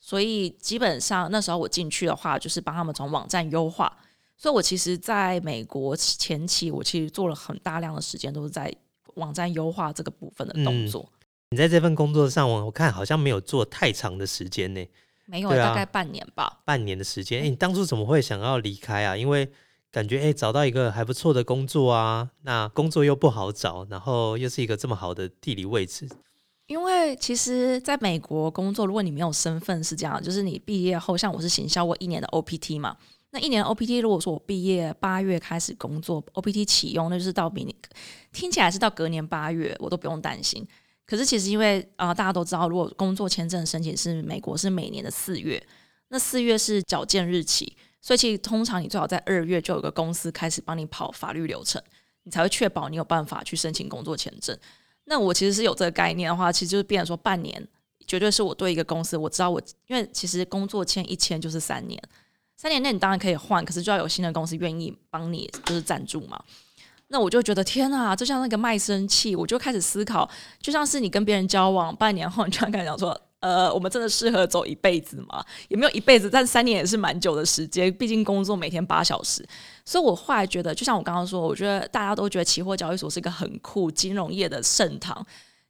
[0.00, 3.96] 所以基本上那时候我进去的话，就是帮他们从网站优化。
[4.36, 8.74] 所以我其实在美国前期，我其实做了很大量的时间都是在
[9.14, 11.08] 网站优化这个部分的动作。
[11.50, 14.84] 你在这份工作上，我我看好像没有做太长的时间呢。
[15.30, 16.60] 没有，大概半年吧。
[16.64, 19.16] 半年的时间，哎，你当初怎么会想要离开啊？
[19.16, 19.48] 因为
[19.92, 26.08] 感觉哎，找到一个还不错的工作啊，那工作又不好找，然后又是一个这么好的地理位置。
[26.66, 32.96] 因为其实在美国工作，如果你没有身份是这样，就是你毕业后，像我是行销过一年的 OPT 嘛，
[33.30, 37.74] 那一年 OPT 如果说我毕业八月开始工作，OPT 启用，那就是到明年，
[38.32, 40.64] 听起来是到隔年八月，我都不用担心。
[41.10, 45.60] 可是其实因为啊，大家都知道，如果工作签证申请是美国是每年的四月，
[46.06, 51.82] 那四月是缴件日期，所以其实通常你最好在二月就有个公司开始帮你跑法律流程，
[52.22, 54.56] 你才会确保你有办法去申请工作签证。
[55.06, 57.66] 那我其实是有这个概念的话，其实就是变成说半年
[58.06, 62.00] 绝对是我对一个公司，我知道我因为其实工作签一签就是三年，
[62.56, 66.40] 三年内你当然可以换，可是就要有新的公司愿意帮你就是赞助嘛。
[67.12, 70.28] 那我就觉得天啊，就像那个卖身契，我就开始思考，
[70.60, 75.44] 就像是你跟别人交往半年后，你突然跟他讲说，呃，我们真的适合走一辈子吗？
[75.66, 79.44] 也没有一辈子，但三年也是蛮久的时间，毕竟工作每天八小时。
[79.84, 85.26] 所以我后来觉得，就像我刚刚说，我觉得大家都觉得期货交易所是一个很酷金融业的盛唐，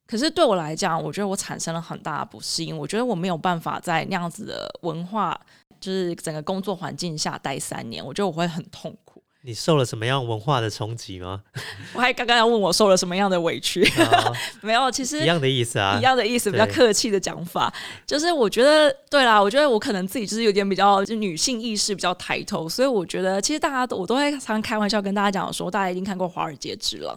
[0.06, 5.40] 可是对我来讲，我觉得我产生了很大的不适应，我觉得我没有办法在那样子的文化，
[5.80, 9.09] 就是整个工作环境下待三年，我觉得我会很痛苦。
[9.42, 11.42] 你受了什么样文化的冲击吗？
[11.94, 13.82] 我还刚刚要问我受了什么样的委屈，
[14.60, 17.72] 没有，其实一样的意思啊，一样的意思，比较客气的讲法，
[18.06, 27.16] 就是我觉得对啦，我觉得我可能自己就是有点比较就女性意识比较抬头，所以我觉得其实大家都我都会常常开玩笑跟大家讲说，大家一定看过《华尔街之狼》，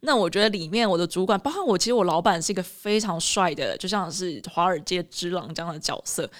[0.00, 6.30] 那我觉得里面我的主管，包括我，其实我老板是一个非常帅的，就像是《华尔街之狼》这样的角色。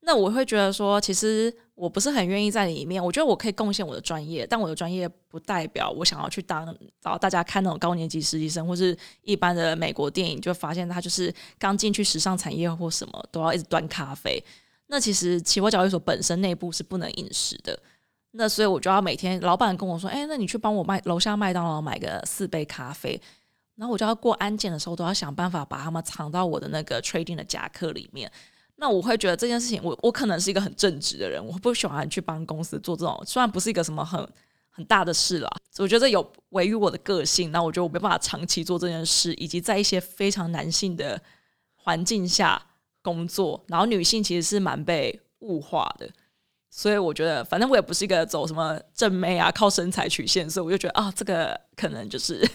[0.00, 3.04] 那我会觉得说，其实我不是很愿意在里面。
[3.04, 14.42] 我觉得我可以贡献我的专业，但我的专业不代表我想要去当找大家看那种高年级实习生，或是一般的美国电影，就发现他就是刚进去时尚产业或什么都要一直端咖啡。
[14.86, 17.78] 那其实期货交易所本身内部是不能饮食的。
[18.30, 23.20] 那所以我就要每天老板跟我说：“哎，那你去帮我麦楼下麦当劳买个四杯咖啡。”
[23.76, 28.30] 然后我就要过安检的时候都要想办法把他们藏到我的那个 trading 的夹克里面。
[28.80, 34.26] 那我会觉得这件事情，我我可能是一个很正直的人，我不喜欢去帮公司做这种，虽然不是一个什么很
[34.70, 37.50] 很大的事啦，我觉得有违于我的个性。
[37.50, 41.20] 那我觉得我没办法长期做这件事，以及在一些非常男性的
[41.74, 42.62] 环境下
[43.02, 46.08] 工作，然后女性其实是蛮被物化的，
[46.70, 52.48] 所以我觉得，反正我也不是一个走什么正妹啊，靠身材曲线，所以我就觉得啊，这个可能就是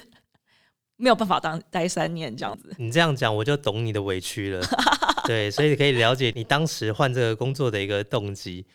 [0.96, 2.74] 没有办法当待三年这样子。
[2.78, 4.66] 你这样讲，我就懂你的委屈了。
[5.28, 8.66] 对，所以可以了解你当时换这个工作的一个动机。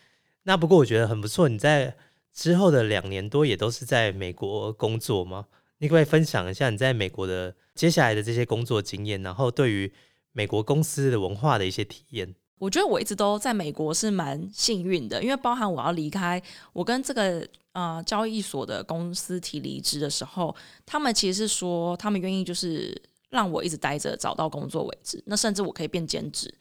[0.43, 1.95] 那不过我觉得很不错，你在
[2.33, 5.45] 之后的两年多也都是在美国工作吗？
[5.79, 9.91] 你可不可以分享一下你在美国的接下来的这些工作经验，然后对于
[10.31, 12.35] 美国公司的文化的一些体验？
[12.57, 16.41] 我觉得我一直都在美国是蛮幸运的，因为包含我要离开，
[16.73, 20.53] 我跟这个呃交易所的公司提离职的时候，
[20.85, 25.21] 他们其实是说他们愿意就是让我一直待着，找到工作为止。
[25.25, 26.53] 那甚至我可以变兼职，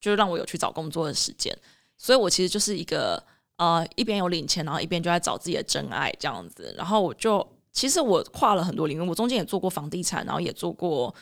[0.00, 1.56] 就让我有去找工作的时间。
[1.96, 3.22] 所以我其实就是一个
[3.56, 6.74] 呃一边有领钱，然后一边就在找自己的真爱这样子。
[6.76, 11.14] 然后我就其实我跨了很多领域，我中间也做过房地产，然后也做过。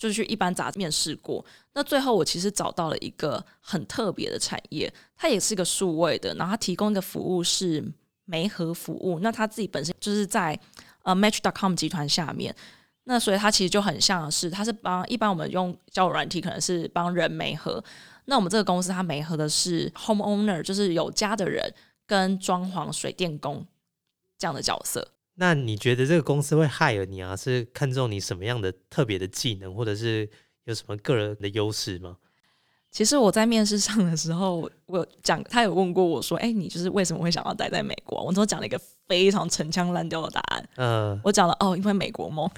[0.00, 7.84] 就是去一般杂志面试过，那最后我其实找到了一个很特别的产业，它也是一个数位的，然后它提供的服务是
[8.24, 9.18] 媒合服务。
[9.20, 10.58] 那它自己本身就是在
[11.02, 12.56] 呃 Match.com 集团下面，
[13.10, 17.82] 那所以它其实就很像是，它是帮一般我们用交友软体可能是帮人媒合，
[18.26, 21.74] 那我们这个公司它媒合的是 homeowner，就是有家的人
[22.06, 23.66] 跟装潢水电工
[24.38, 25.08] 这样的角色。
[25.34, 27.34] 那你觉得这个公司会害了你啊？
[27.34, 30.30] 是看中你什么样的特别的技能，或者是
[30.66, 32.16] 有什么个人的优势吗？
[32.92, 40.64] 其实我在面试上的时候，我讲他有问过我说：“哎，你就是为什么会想要待在美国？”我都讲了一个非常陈腔滥调的答案。
[40.76, 42.48] 嗯，我讲了哦，因为美国梦。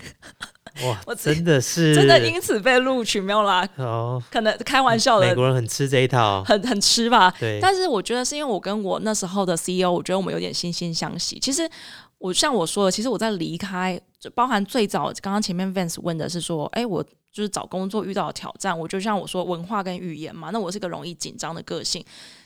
[0.85, 3.67] 哇， 我真的是真的因此被录取没有啦？
[3.77, 5.27] 哦，可能开玩笑的。
[5.27, 7.33] 美国人很吃这一套，很很吃吧？
[7.41, 7.59] 对。
[7.61, 11.39] 但是我觉得是因为我跟我那时候的 CEO，我觉得我们有点惺惺相惜。
[11.41, 11.67] 其实。
[12.19, 22.05] 我像我说的，其实我在离开，就包含最早刚刚前面 Vance 问的是说，哎，我就是找工作遇到的挑战，我就像我说文化跟语言嘛，那我是个容易紧张的个性，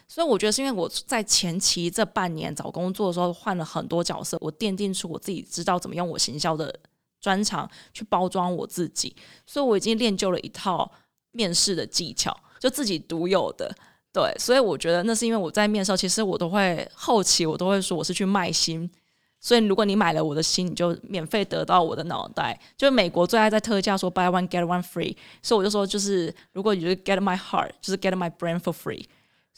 [0.09, 6.75] 所以我觉得是因为我在前期这半年找工作的时候换了很多角色，我奠定出我自己知道怎么用我行销的
[7.21, 9.15] 专长去包装我自己，
[9.47, 10.91] 所以我已经练就了一套
[11.33, 13.75] 面试的技巧，就自己独有的，
[14.13, 18.91] 对，所以我觉得那是因为我在面试，其实我都会后期我都会说我是去卖心。
[19.39, 22.59] 所以，如果你买了我的心，你就免费得到我的脑袋。
[22.77, 29.05] 就美国最爱在特价说 buy one get one free，所以我就说，就是如果你就是 get my heart，就是 get my brain for free。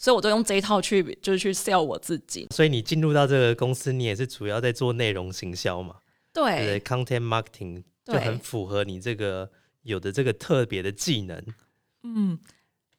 [0.01, 2.47] 所以我都用这一套去，就是去 sell 我自己。
[2.55, 5.97] 所以你进入到这个公司，你也是主要在做内容行销嘛？
[6.33, 9.51] 对，content marketing 就很符合你这个
[9.83, 11.45] 有的这个特别的技能。
[12.05, 12.39] 嗯，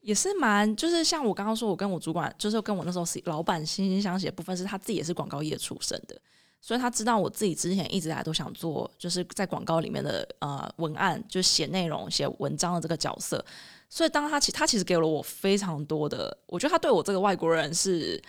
[0.01, 6.21] 也是蛮，就是像我刚刚说，我跟我主管，就是跟我那时候老板惺惺相惜的部分，是他自己也是广告业出身的。
[6.59, 13.43] 所以他知道我自己之前一直来都想做，就是在广告里面的呃文案，就写内容、写文章的这个角色。
[13.89, 18.21] 所以当他其他其实给了我非常多的，我觉得他对我这个外国人是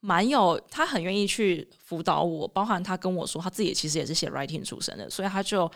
[0.00, 5.70] 蛮有，他很愿意去辅导我，包含他跟我说他自己其实也是写 writing 出身的，所以他就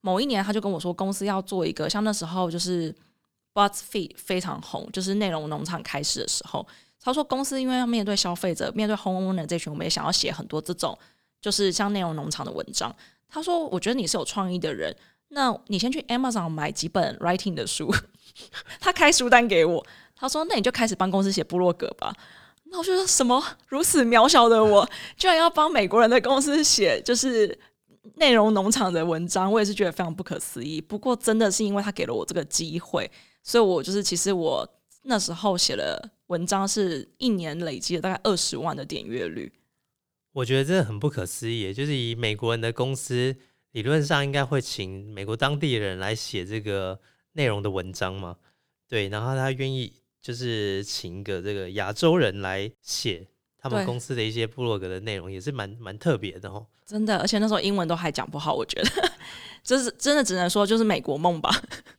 [0.00, 2.94] 某一年他就跟我说公司要做一个像那时候就是
[3.52, 6.66] BuzzFeed 非常红，就是内容农场开始的时候，
[7.00, 10.96] 他说公司因为要面对消费者，面对 homeowner 这群，我们也想要写很多这种。
[11.38, 12.92] 就是像内容农场的文章，
[13.28, 14.92] 他说：“我觉得你是有创意的人，
[15.28, 17.92] 那你先去 Amazon 买几本 writing 的书。”
[18.80, 19.84] 他开书单给我，
[20.14, 22.14] 他说：“那你就开始帮公司写部落格吧。”
[22.68, 27.56] 那我就说：“什么如此渺小的我， 居然要帮美国人的公司写就是
[28.16, 30.80] 内容农场的文章？”我也是觉得非常不可思议。
[30.80, 33.10] 不过真的是因为他给了我这个机会，
[33.42, 34.68] 所以我就是其实我
[35.04, 39.52] 那时候写了文章，是一年累积了大概二十万的点阅率。
[40.32, 43.34] 我觉得真的很不可思议，就是以美国人的公司，
[43.72, 46.98] 理论上应该会请美国当地人来写这个
[47.36, 48.36] 内容的文章嘛？
[48.88, 56.66] 对，然后他愿意就是请一个这个亚洲人来写他们公司的一些部落格的内容，也是蛮蛮特别的哦。
[56.84, 59.12] 真的，而且那时候英文都还讲不好，我觉得
[59.62, 61.50] 就是真的只能说就是美国梦吧。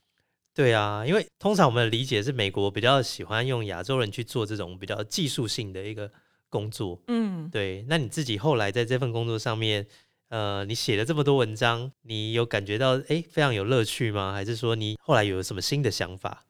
[0.54, 6.12] 对啊，因为通常我们的理解是美国比较喜欢用亚洲人去做这种比较技术性的一个。
[6.50, 9.86] 工作，嗯，对，那你自己后来在这份工作上面，
[10.29, 14.33] 呃，你写了这么多文章，你有感觉到哎非常有乐趣吗？
[14.33, 16.43] 还是说你后来有什么新的想法？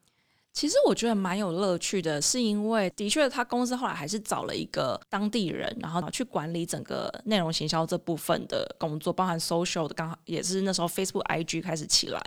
[0.51, 12.19] 其实我觉得蛮有乐趣的，是因为的确他公司后来还是找了一个当地人，然后去管理整个内容行销这部分的工作，包含 social 的，刚好也是那时候 Facebook、IG 开始起来。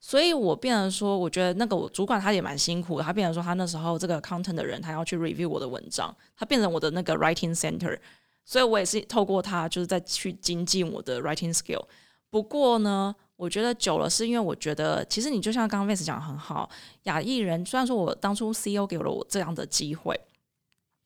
[0.00, 3.04] 所以我变成说，我觉得那个我主管他也蛮辛苦的。
[3.04, 7.96] 他变成说，他那时候这个 content 的人，他要去 review 我的文章，他变成我的那个 writing center。
[8.44, 11.84] 所以我也是透过他，就是在去精进我的 writing skill。
[12.30, 16.68] 不过呢，我觉得久了，是因为我觉得其实你就像刚刚 Vance 讲的很好，
[17.04, 20.18] 亚裔人虽然说我当初 CEO 给了我这样的机会，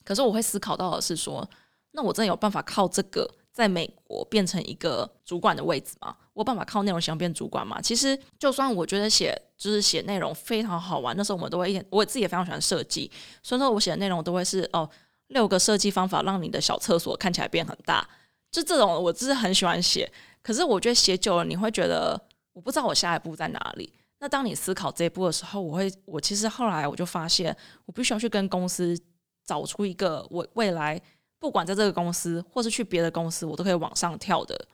[0.04, 1.48] 可是我会思考到的是说，
[1.92, 3.30] 那我真的有办法靠这个？
[3.50, 6.14] 在美国变成一个主管的位置吗？
[6.32, 7.80] 我有办法靠内容想变主管吗？
[7.82, 13.10] 其实，就算我觉得写就是写内容非常好玩，那时候我们都会一点，我自己也非常喜欢设计，
[13.42, 14.88] 所以说我写的内容都会是哦，
[15.28, 18.08] 六个设计方法让你的小厕所看起来变很大，
[18.50, 20.10] 就这种我真是很喜欢写。
[20.42, 22.20] 可是我觉得写久了，你会觉得
[22.52, 23.92] 我不知道我下一步在哪里。
[24.20, 28.98] 那当你思考这一步的时候，我会，我其实后来我就发现，我必须要去跟公司
[29.44, 31.00] 找出一个我未来
[31.38, 34.66] 不管在这个公司或是去别的公司，我都可以往上跳的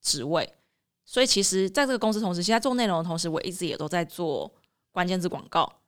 [0.00, 0.52] 职位。
[1.04, 4.52] 所以其实在这个公司同时，现在做内容的同时，我一直也都在做
[4.92, 5.80] 关键字广告。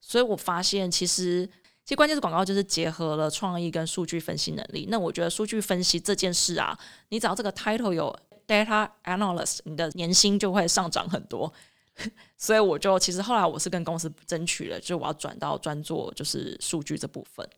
[0.00, 1.48] 所以我发现，其实
[1.86, 4.88] 其实关键是广告就是结合了创意跟数据分析能力。
[4.90, 6.76] 那我觉得数据分析这件事啊，
[7.10, 8.12] 你只要这个 title 有
[8.44, 11.52] data analyst，你的年薪就会上涨很多。
[12.36, 17.48] 所以我就其实后来我是跟公司争取了，就我要转到专做就是数据这部分。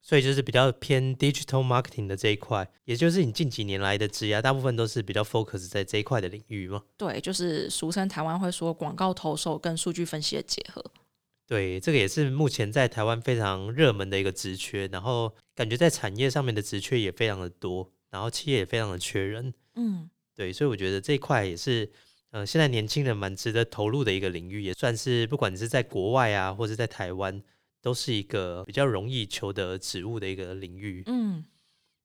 [0.00, 6.82] 所以就是比较偏 digital marketing 的这一块，也就是你近几年来的职业，大部分都是比较 focus 在这一块的领域吗？
[6.96, 10.82] 对，就是俗称台湾会说广告投手跟数据分析的结合。
[11.46, 19.52] 对，这个也是目前在台湾非常热门的一个职缺，然后感觉在产业上面的职缺也非常的多，然后企业也非常的缺人。
[19.74, 21.90] 嗯，对，所以我觉得这一块也是。
[22.30, 27.40] 呃，现在年轻人蛮值得投入的一个领域，也算是不管你是在国外啊，或者在台湾，
[27.80, 31.04] 都是一个比较容易求得职务的一个领域。
[31.06, 31.44] 嗯，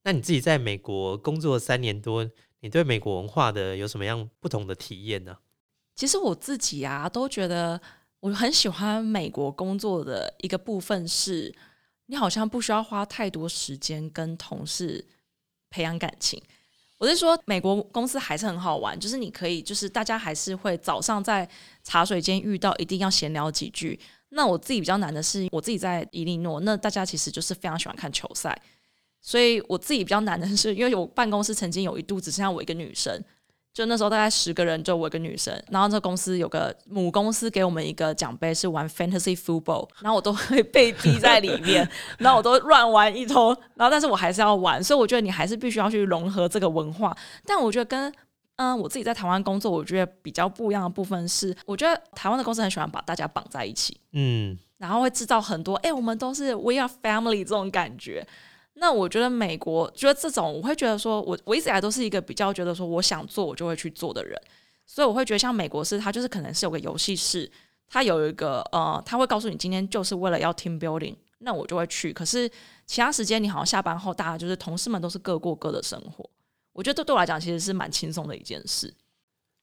[0.04, 2.30] 那你自己在美国工作三年多，
[2.60, 5.36] 你对美国文化的有什么样不同的体验呢？
[5.96, 7.82] 其实我自己啊，都觉得
[8.22, 11.54] 我很喜欢美国工作的一个部分是，
[12.08, 15.06] 你好像不需要花太多时间跟同事
[15.70, 16.42] 培养感情。
[16.98, 21.50] 我是说，美国公司还是很好玩，就是你可以，就是大家还是会早上在
[21.82, 23.98] 茶水间遇到，一定要闲聊几句。
[24.32, 28.62] 那我自己比较难的是，我自己在伊利诺，那大家其实就是非常喜欢看球赛，
[29.22, 33.24] 所以我自己比较难的是，因为我办公室曾经有一度只剩下我一个女生。
[33.74, 35.54] 就那时候大概十个人，就我一个女生。
[35.70, 41.88] 然后这公司有个母公司给我们一个奖杯，是玩 fantasy football，然后我都会被逼在里面，
[42.20, 43.56] 然后我都乱玩一通。
[43.76, 47.16] 然后但是我还是要玩，所以我觉得你还是必须要去融合这个文化。
[47.46, 48.12] 但我觉得跟
[48.58, 58.28] 嗯我自己在台湾工作，我觉得比较不一样的部分是，我觉得台湾的公司很喜欢把大家绑在一起，嗯，然后会制造很多哎，我们都是 we are family 这种感觉。
[58.82, 64.42] 那我觉得美国，觉得这种我会觉得说，我我一直以来都是一个比较觉得说，我想做我就会去做的人，
[64.86, 67.52] 所以我会觉得像美国是，它就是可能是有个游戏室，
[67.90, 72.14] 它有一个呃，他会告诉你今天就是为了要 team building，那我就会去。
[72.14, 72.50] 可是
[72.86, 76.30] 其他时间你好像下班后，大家就是同事们都是各过各的生活，
[76.72, 78.94] 我觉得这对我来讲其实是蛮轻松的一件事。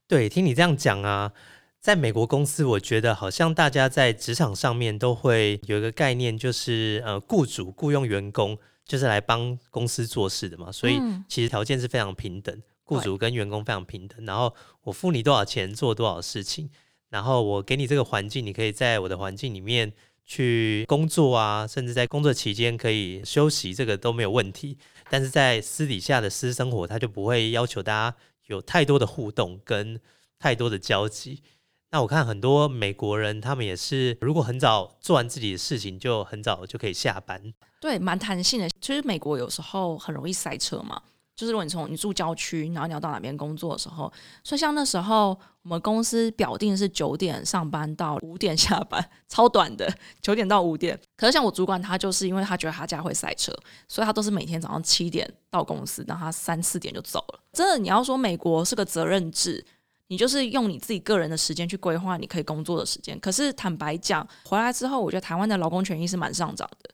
[0.06, 1.32] 对，听你这样讲啊，
[1.80, 8.58] 在美国公司，我觉得好像大家在职场上面都会有一个概念，就是呃，雇主雇佣员工。
[8.86, 14.24] 就是来帮公司做事的嘛，所以其实条件是非常平等，雇主跟员工非常平等。
[14.24, 16.70] 然后我付你多少钱做多少事情，
[17.10, 19.92] 然后我给你这个环境，你可以在我的环境里面
[20.24, 24.78] 去工作啊，甚至在工作期间可以休息，这个都没有问题。
[25.10, 28.16] 但是在私底下的私生活，他就不会要求大家
[28.46, 30.00] 有太多的互动跟
[30.38, 31.42] 太多的交集。
[31.90, 37.54] 那我看很多美国人，他们也是，如果很早做完自己的事情，就很早就可以下班。
[37.80, 38.68] 对，蛮弹性的。
[38.80, 41.00] 其实美国有时候很容易塞车嘛，
[41.34, 44.12] 就是如果你从你住郊区，然后你要到哪边工作的时候，
[44.42, 50.98] 所以像那时候我们公司表定是九点上班到五点下班， 超短的，九点到五点。
[51.16, 53.52] 可是像我主管他就是因为他觉得他家会塞车，
[53.86, 57.40] 所以他都是每天早上七点到公司，然后他三四点就走了。
[57.52, 59.64] 真的，你要说美国是个责任制，
[60.06, 63.18] 你就是用你自己个人的时间去规划你可以工作的时间。
[63.20, 66.90] 可是坦白讲，回来之后，我觉得台湾的劳工权益是蛮上涨的。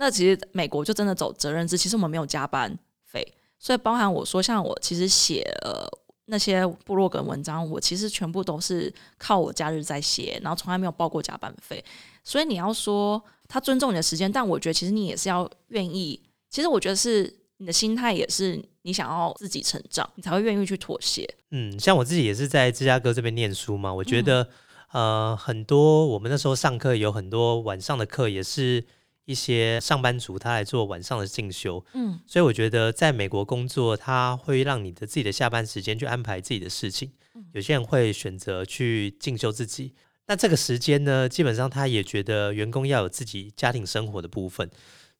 [0.00, 2.74] 那其实美国就真的走责任制，其实我们没有加班
[3.04, 3.22] 费，
[3.58, 5.86] 所以包含我说像我其实写呃
[6.24, 11.84] 那些部落格文章，我其实全部都是靠我假日在写，然后从来没有报过加班费。
[12.24, 21.28] 所以你要说他尊重你的时间，但我觉得其实你也是要愿意，其实我觉得是你的心态也是你想要自己成长，你才会愿意去妥协。
[21.50, 24.48] 嗯，像我自己也是在芝加哥这边念书嘛，我觉得
[24.92, 28.82] 呃很多我们那时候上课有很多晚上的课也是。
[29.30, 37.12] 一些上班族他来做晚上的进修，嗯，所以我觉得在美国工作，他会让你的自己的下班时间去安排自己的事情。
[37.52, 39.94] 有些人会选择去进修自己，
[40.26, 44.68] 那这个时间呢，基本上他也觉得员工要有自己家庭生活的部分，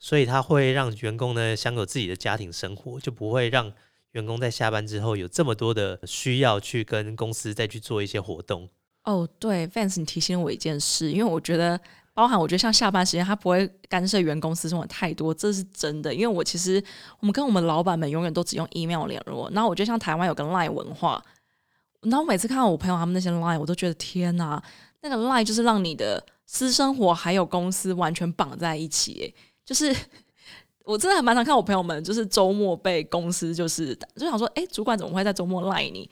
[0.00, 3.72] 所以他会让员工呢享有自己的家庭生活，就不会让
[4.10, 8.68] 员工在下班之后有这么多的需要去跟公司再去做一些活动。
[9.04, 11.80] 哦，对，Fans，你提醒我一件事，因为我觉得。
[12.20, 16.12] 包含我觉得像下班时间，他不会干涉员工私生活太多，这是真的。
[16.12, 16.82] 因为我其实
[17.18, 19.50] 我们跟我们老板们永远都只用 email 联络。
[19.54, 21.24] 然后我觉得像台湾有个 line 文化，
[22.02, 24.62] 然后每次看到我朋友他们那些 line，我都觉得天哪，
[25.00, 29.34] 那个 line 就是让你的私生活还有公司完全绑在一起。
[29.64, 29.96] 就是
[30.84, 36.10] 我真的很蛮常看我朋友们，就是周末被公司就是就想说，哎，主管怎么会在周末赖你？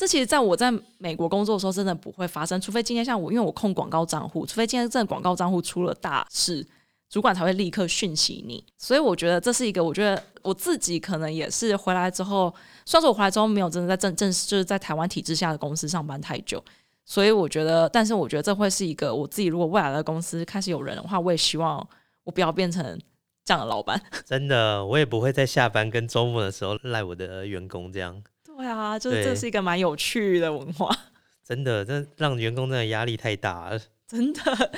[0.00, 6.66] 这其实在我在美国工作的时候真的不会发生，除非今天像我，因为我控广告账户，除非今天这个广告账户出了大事，
[7.10, 8.64] 主管才会立刻讯息你。
[8.78, 12.48] 所以我觉得这是一个，我觉得我自己可能也是回来之后，
[12.86, 16.64] 虽然说我回来之后没有真的在正正式就是在台湾体制下的公司上班太久，
[17.04, 21.86] 所以我觉得，但是我觉得这会是一个我自己如果未来的公司开始有人的话，我也希望
[22.24, 22.98] 我不要变成
[23.44, 24.00] 这样的老板。
[24.24, 28.22] 真的，我也不会在下班跟周末的时候赖我的员工这样。
[28.60, 30.94] 对啊，就是对这是一个蛮有趣的文化，
[31.44, 33.80] 真的，这让员工真的压力太大了。
[34.06, 34.72] 真的。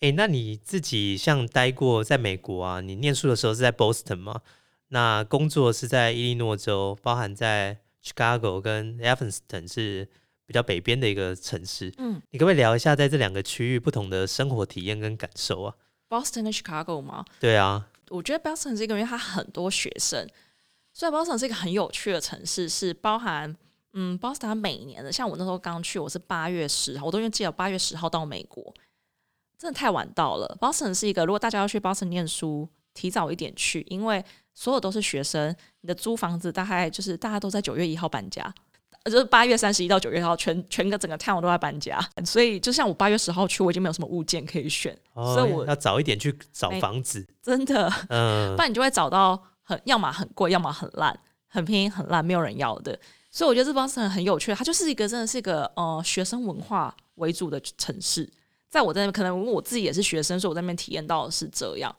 [0.00, 2.80] 诶，那你自己像待过在美国啊？
[2.80, 4.40] 你念书的时候是在 Boston 吗？
[4.88, 10.08] 那工作是在伊利诺州，包含在 Chicago 跟 Evanston 是
[10.44, 11.92] 比较北边的一个城市。
[11.98, 15.74] 嗯你可不可以聊一下在这两个区域不同的生活体验跟感受啊
[16.08, 17.24] ？Boston 跟 Chicago 吗？
[17.38, 20.28] 对啊，我觉得 Boston 是一个，因为它很多学生，
[20.92, 23.54] 所以 Boston 是一个很有趣的城市，是包含
[23.94, 28.74] 嗯，Boston 它每年的，像我那时候刚去，我是八月十号，我都因为记得八月十号到美国，
[29.58, 30.56] 真的太晚到了。
[30.60, 34.24] Boston 是一个，如果大家要去 Boston 念书，提早一点去，因为
[34.54, 38.42] 所有都是学生，你的租房子大概就是大家都在九月一号搬家。
[39.04, 47.26] 呃就是八月三十一到九月一号，全全个整个 town 都在搬家，所以就像我八月十号去，我已经没有什么物件可以选，哦，所以我要早一点去找房子。
[47.42, 49.42] 真的嗯 不，然你就会找到
[49.84, 51.18] 要么很贵，要么很烂，
[51.48, 52.98] 很便宜很烂，没有人要的。
[53.30, 58.30] 所以我觉得这 Boston 很有趣，它就是一个真的是一个呃学生文化为主的城市。
[58.68, 61.94] 在我在那边，可能我自己也是学生，所以我在那边体验到的是这样。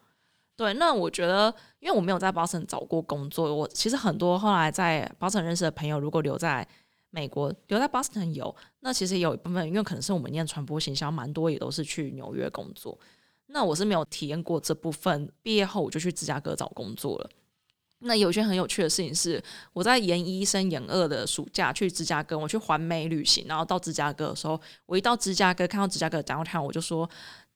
[0.56, 6.68] 对，那我觉得，因为我没有在 Boston 找过工作，我其实很多后来在 Boston 认识的朋友，如果留在
[7.10, 12.98] 美国，留在 Boston 有，那其实有一部分，因为可能是我们念传播行销，蛮多也都是去纽约工作。
[13.48, 17.30] 那我是没有体验过这部分，毕业后我就去芝加哥找工作了。
[18.04, 19.42] 那有一件很有趣的事情是，
[19.74, 27.10] 我在研一升研二的暑假去芝加哥，我去环美旅行，然后到芝加哥的时候，我一到芝加哥看到芝加哥的 downtown，我就说：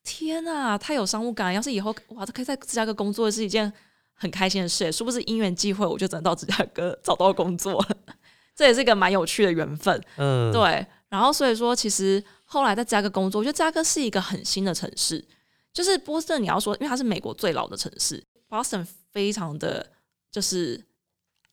[0.03, 1.53] 天啊，太有商务感！
[1.53, 3.71] 要是以后哇，可以在芝加哥工作是一件
[4.13, 4.91] 很开心的事。
[4.91, 7.97] 是不是因缘际会，我就只能到芝加哥找到工作了。
[8.55, 10.01] 这也是一个蛮有趣的缘分。
[10.15, 15.23] 嗯，对，然后所以说，其实后来在芝加哥工作，我觉得芝加哥是一个很新的城市。
[15.73, 19.85] 就是波士顿，你要说，因为它是美国最老的城市，Boston 非常的
[20.37, 20.79] 就是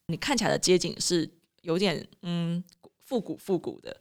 [0.09, 1.27] 你看起来的街景是
[1.63, 2.63] 有点嗯
[3.03, 3.97] 复古复古的，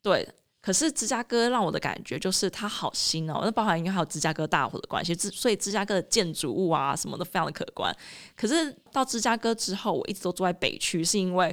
[0.00, 0.28] 对。
[0.60, 7.92] 可是芝加哥让我的感觉就是它好新哦，那包含因为还有芝加哥大火的关系，芝所以芝加哥的建筑物啊什么的非常的可观。
[8.36, 11.52] 可是到芝加哥之后，我一直都住在北区，是因为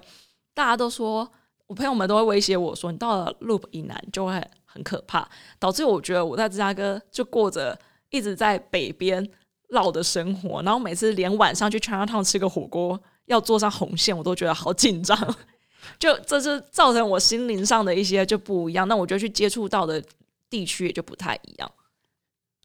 [0.54, 1.28] 大家都说，
[1.66, 5.28] 我朋友们都会威胁我说，你到了 Loop 以南就会很可怕，
[5.58, 7.80] 导致我觉得我在芝加哥就过着
[8.12, 9.28] 一直在北边
[9.70, 15.18] 绕的生活，然后每次连晚上去 Chinatown 吃个火锅要坐上红线，我都觉得好紧张。
[16.00, 20.04] 就这就造成我心灵上的一些就不一样，那我就去接触到的
[20.50, 21.72] 地区也就不太一样，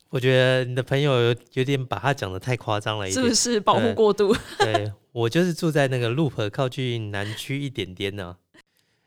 [0.09, 3.23] 我觉得你的朋友有有点把他讲的太夸张了一点。
[3.23, 4.35] 是不是保护对过度？
[4.59, 8.37] 对我就是住在那个 Loop 靠近南区一点点呢、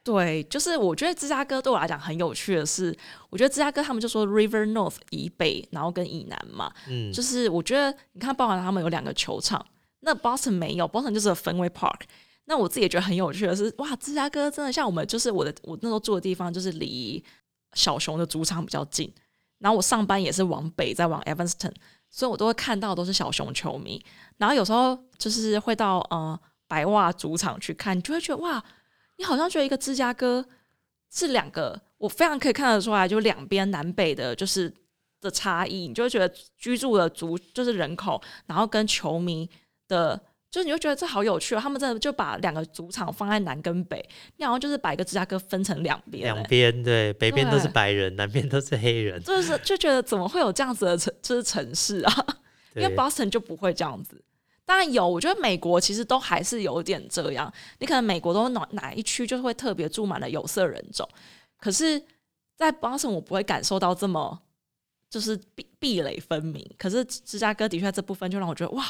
[0.04, 2.94] 对，就是我觉得芝加哥对我来讲很有趣的是，
[3.30, 9.66] 我觉得芝加哥他们就说 River North 以北，然后跟以南嘛，嗯，就是我觉得你看，包含他们有两个球场，
[10.02, 12.02] 那 Boston 没有，Boston 就是 Fenway Park。
[12.46, 17.24] 那我自己也觉得很有趣的是，哇，芝加哥真的像我们，就是我的我那时候住的地方，就是离
[17.72, 19.10] 小熊的主场比较近。
[19.60, 21.72] 然后我上班也是往北，再往 Evanston，
[22.10, 24.04] 所以我都会看到都是小熊球迷。
[24.36, 26.38] 然后有时候就是会到呃
[26.68, 28.62] 白袜主场去看，你就会觉得哇，
[29.18, 30.46] 你好像觉得一个芝加哥
[31.12, 34.74] 是两个，我非常可以看得出来，就两边南北的，就是
[35.22, 39.50] 的差异，你就会觉得居住的族就是人口，然后跟球迷
[39.88, 41.60] 的，就是你会觉得这好有趣哦。
[41.62, 44.04] 他们真的就把两个主场放在南跟北，
[44.38, 49.22] 你好像就是把一个芝加哥分成两边、两欸，边对，北边都是白人，南边都是黑人。
[49.24, 52.26] 就是就觉得怎么会有这样子的城，就是城市啊？
[52.76, 54.20] 因为 Boston 就不会这样子。
[54.66, 57.52] 当然有，我觉得美国其实都还是有点这样。
[57.80, 61.08] 你可能美国都哪哪一区就是会特别住满了有色人种，
[61.58, 62.02] 可是，
[62.56, 64.42] 在 Boston 我不会感受到这么
[65.10, 66.66] 就是壁壁垒分明。
[66.78, 68.86] 可是芝加哥的确这部分就让我觉得哇，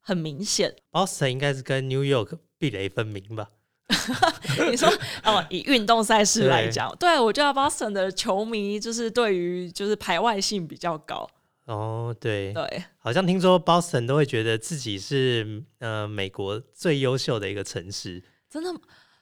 [0.00, 0.74] 很明显。
[0.92, 3.50] Boston 应该是跟 New York 壁垒分明吧？
[4.70, 4.88] 你说
[5.24, 11.28] 哦，以运动赛事来讲，对我觉得 Boston 的球迷就是对于就是排外性比较高。
[11.66, 18.70] 哦，对，对，好像听说 Boston 都会觉得自己是呃美国最优秀的一个城市，真的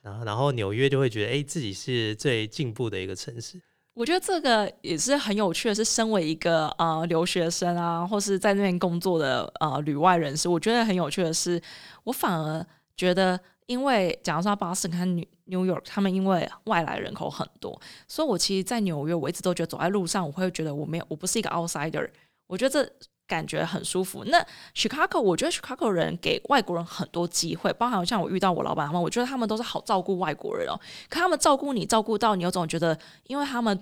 [0.00, 3.60] 然后然后纽约就会觉得哎自己是最进步的一个城市。
[3.92, 11.60] 我觉得这个也是很有趣的，是身为一个呃留学生啊，或是在那边工作的呃旅外人士，我觉得很有趣的是，
[12.04, 12.64] 我反而
[12.96, 17.78] 觉得因为假如说巴斯跟 New New York，他们因为外来人口很多，
[18.08, 22.08] 所以我其实，在纽约，我一直都觉得走在路上，我会觉得我没有，我不是一个 outsider。
[22.50, 22.92] 我觉得这
[23.28, 24.24] 感觉很舒服。
[24.24, 24.44] 那
[24.74, 30.74] Chicago，我觉得 Chicago 人给外国人很多机会，包含像我遇到我老板他们，我觉得他们都是好照顾外国人哦。
[31.08, 32.98] 可他们照顾你，照顾到你有种觉得，
[33.28, 33.80] 因为他们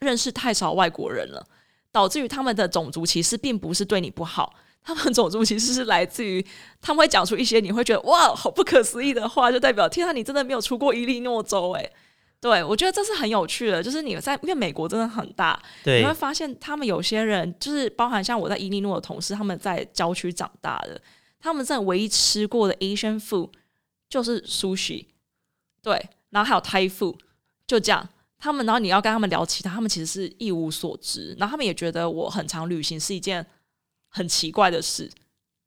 [0.00, 1.42] 认识太少外国人了，
[1.90, 4.52] 导致于他们的种族歧视并不是对你不好。
[4.82, 6.44] 他们种族其实是来自于，
[6.82, 11.90] 他们会讲出一些你会觉得哇，好不可思议的话，就代表天啊，你真的没有出过伊利诺州诶。
[12.44, 21.00] 对我觉得这是很有趣的，就是你在因为美国真的很大，你会发现他们有些人就是包含像我在伊利诺的同事，他们在郊区长大的，
[21.40, 23.50] 他们在唯一吃过的 Asian food
[24.10, 25.06] 就是 sushi，
[25.82, 27.16] 对，然后还有 Thai food，
[27.66, 28.06] 就这样，
[28.38, 33.46] 他们然后你要跟他们聊其他，他们其实是一无所知，然后他们也觉得我很常旅行是一件。
[34.16, 35.10] 很奇怪的事，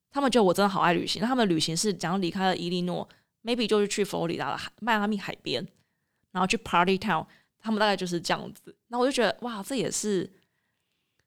[0.09, 1.21] 他们觉得我真的好爱旅行。
[1.21, 3.05] 那他们旅行是讲离开了伊利诺
[3.43, 5.67] ，maybe 就是去佛罗里达的海迈阿密海边，
[6.37, 7.25] 然后去 Party Town。
[7.59, 8.73] 他们大概就是这样子。
[8.89, 10.29] 那我就觉得哇，这也是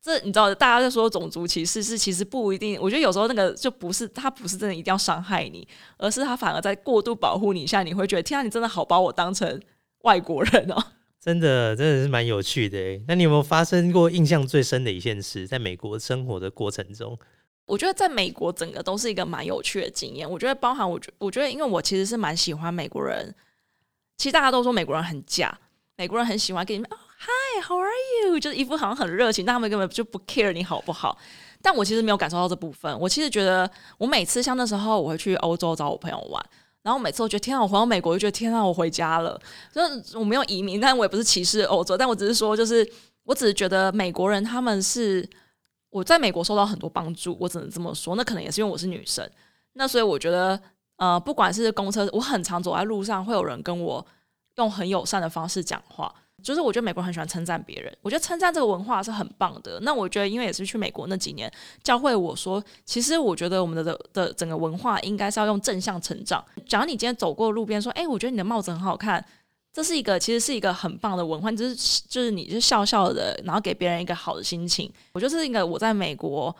[0.01, 2.81] 这你知道，大家在说种族歧视是其实不一定。
[2.81, 5.67] 我觉得有时候那个就不是他不是真的一定要伤害你，
[5.99, 9.61] 而是他反而在过度保护你一下，你会觉得天啊，你真的好把我当成
[10.03, 10.83] 外国人哦。
[11.21, 12.79] 真的，真的是蛮有趣的。
[13.07, 15.47] 那你有没有发生过印象最深的一件事？
[15.47, 17.19] 在美国生活的过程中，
[17.67, 20.31] 我觉得在美国整个都是一个蛮有趣的经验。
[20.31, 23.35] 我觉得包含我觉，我觉得因为我其实是蛮喜欢美国人。
[24.21, 25.51] 其实大家都说美国人很假，
[25.97, 27.91] 美国人很喜欢给你们哦，Hi，How are
[28.27, 28.39] you？
[28.39, 31.17] 就是一副好像很热情，但他们根本就不 care 你好不好。
[31.63, 33.01] 但我其实没有感受到这部分。
[33.01, 36.45] 我其实觉得，我每次像那时候我会去欧洲找我朋友玩。
[36.83, 39.41] 然后每次我觉得天啊，我回到美国就觉得天啊，我回家了。
[39.73, 42.87] 就是我没有移民，但我也不是歧视欧洲，但我只是说，就是
[43.25, 45.27] 我只是觉得美国人他们是
[45.89, 48.17] 我在美国受到很多帮助，我只能这么说。
[48.17, 49.27] 那可能也是因为我是女生，
[49.73, 50.61] 那所以我觉得
[51.01, 54.07] 呃，不管是公车，我很常走在路上，会有人跟我
[54.57, 56.15] 用很友善的方式讲话。
[56.43, 59.79] 就是我觉得美国很喜欢称赞别人，我觉得称赞这个文化是很棒的。
[59.81, 61.51] 那我觉得，因为也是去美国那几年，
[61.83, 66.43] 教会我说，其实我觉得我们的的的整个文化应该是要用正向成长。
[66.67, 69.23] 假如你今天走过路边说，哎，我觉得你的帽子很好看，
[69.71, 71.75] 这是一个其实是一个很棒的文化，就是
[72.09, 74.91] 就是你是笑笑的，然后给别人一个好的心情。
[75.13, 76.55] 我觉得是一个我在美国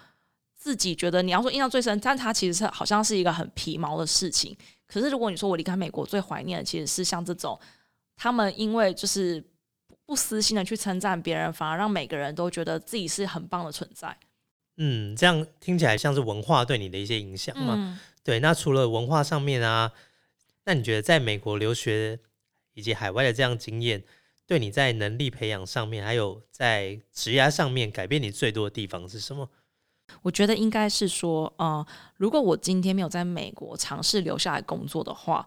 [0.61, 4.57] 自己觉得你要说印象最深，但它其实是好像是一个很皮毛的事情。
[4.87, 7.59] 可是如果你说我离开美国最怀念的，其实是像这种
[8.15, 9.43] 他们因为就是。
[10.07, 14.17] 不私心的去称赞别人，反而让每个人都觉得自己是很棒的存在。
[14.77, 17.97] 嗯，这样听起来像是文化对你的一些影响嘛？
[18.25, 19.93] 对，那除了文化上面啊，
[20.65, 22.19] 那你觉得在美国留学
[22.75, 24.03] 以及海外的这样经验，
[24.49, 29.49] 对你在能力培养上面，还有在职涯上面改变你最多的地方是什么？
[30.23, 31.85] 我觉得应该是说，呃，
[32.17, 35.47] 如果我今天没有在美国尝试留下来工作的话，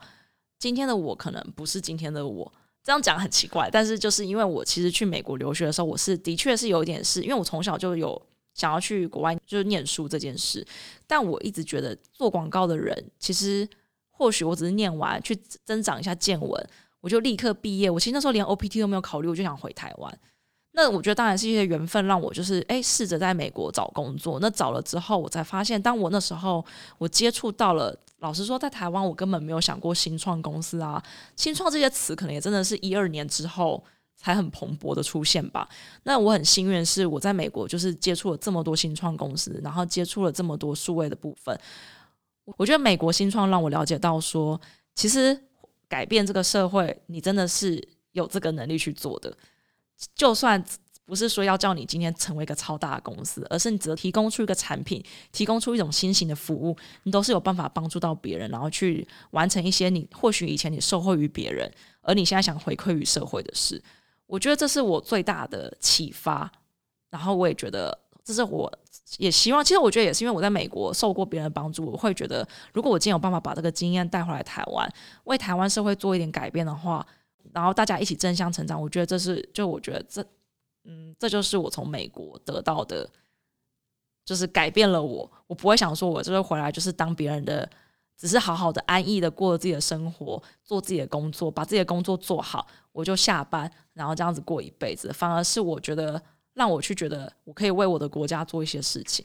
[0.59, 2.51] 今天的我可能不是今天的我。
[2.83, 8.21] 这样讲很奇怪，但是就是因为我其实去美国留学的时候，我是的确是有一点事，因为我从小就有
[8.53, 10.67] 想要去国外就是念书这件事，
[11.07, 13.65] 但我一直觉得做广告的人，其实
[14.11, 15.33] 或许我只是念完去
[15.63, 17.89] 增长一下见闻，我就立刻毕业。
[17.89, 20.19] 我其实那时候连 OPT 都没有考虑，我就想回台湾。
[20.75, 24.39] 那我觉得当然是一些缘分，让我就是哎试着在美国找工作。
[24.39, 26.65] 那找了之后，我才发现，当我那时候
[26.97, 31.01] 我接触到了，老实说，在台湾我根本没有想过新创公司啊，
[31.35, 33.83] 新创这些词可能也真的是一二年之后
[34.15, 35.69] 才很蓬勃的出现吧。
[36.03, 41.55] 那我很幸运是我在美国就是接触了这么多新创公司，然后接触了这么多数位的部分。
[42.57, 44.59] 我觉得美国新创让我了解到说，
[44.95, 45.39] 其实
[45.87, 49.31] 改变这个社会，你真的是有这个能力去做的。
[50.15, 50.63] 就算
[51.05, 61.69] 不是说要叫你今天成为一个超大的公司，而是你只能提供出一个产品，提供出一种新型的服务，你都是有办法帮助到别人，然后去完成一些你或许以前你受惠于别人，
[62.01, 63.81] 而你现在想回馈于社会的事。
[64.25, 66.51] 我觉得这是我最大的启发。
[67.09, 68.71] 然后我也觉得，这是我
[69.17, 69.63] 也希望。
[69.63, 74.91] 其实我觉得也是因为我在美国受过别人的帮助，我会觉得，如果我今天有办法把这个经验带回来台湾，
[75.25, 77.05] 为台湾社会做一点改变的话。
[77.53, 80.25] 然后大家一起正向成长，我觉得这是就我觉得这，
[80.85, 83.07] 嗯，这就是我从美国得到的，
[84.25, 85.31] 就是改变了我。
[85.47, 87.69] 我不会想说，我就是回来就是当别人的，
[88.17, 95.13] 只是好好的安逸的过自己的生活，做自己的工作，把自己的工作做好，我就下班，然后这样子过一辈子。
[95.13, 96.21] 反而是我觉得
[96.53, 99.23] 让我去觉得我可以为我的国家做一些事情。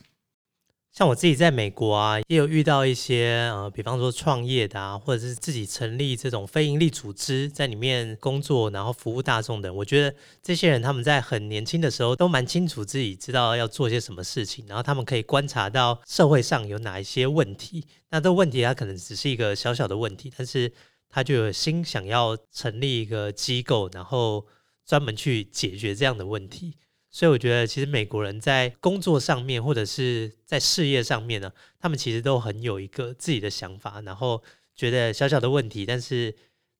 [0.91, 9.72] 像我自己在美国啊，也有遇到一些呃，比方说创业的啊，或者是自己成立这种非营利组织，在里面工作，然后服务大众的。
[9.72, 17.86] 我觉得这些人他们在很年轻的时候都蛮清楚自己知道要做些什么事情，然后他们可以观察到社会上有哪一些问题。
[18.11, 20.72] 那这问题它可能只是一个小小的问题，但是
[21.09, 24.47] 他就有心想要成立一个机构，然后
[24.84, 26.74] 专门去解决这样的问题。
[27.19, 31.51] 所以我觉得，其实美国人在工作上面，或者是在事业上面呢，
[31.81, 34.41] 他们其实都很有一个自己的想法，然后
[34.77, 36.33] 觉得小小的问题，但是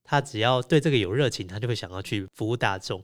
[0.05, 3.03] 他只要对这个有热情，他就会想要去服务大众。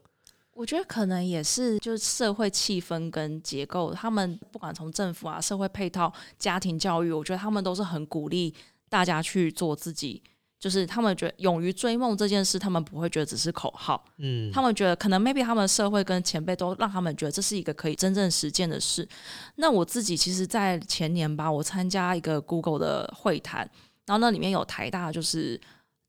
[0.52, 8.54] 我觉得可能也是，就是社会气氛跟结构，他们不管从政府啊、社会配套、家庭教育，我觉得他们都是很鼓励
[8.88, 10.22] 大家去做自己。
[10.64, 19.06] 就是他们觉得勇于追梦这件事，他们不会觉得只是口号，嗯，他们觉得可能 maybe 他们社会跟前辈都让他们觉得这是一个可以真正实践的事。
[19.56, 23.58] 那我自己其实，在前年吧，我参加一个 Google 的会谈，
[24.06, 25.60] 然后那里面有台大就是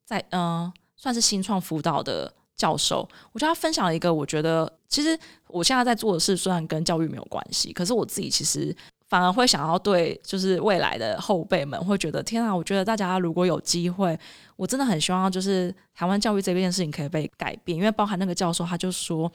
[0.05, 8.73] 在嗯，算是新创辅导的教授，我觉得他分享了一个，我觉得其实我现在在做的事虽然跟教育没有关系，可是我自己其实。
[9.15, 12.53] 反而会想要对，就是未来的后辈们会觉得，天啊！
[12.53, 14.19] 我觉得大家如果有机会，
[14.57, 17.77] 我真的很希望，就是台湾教育这件事情可以被改变。
[17.77, 19.31] 因为包含那个教授，他就说，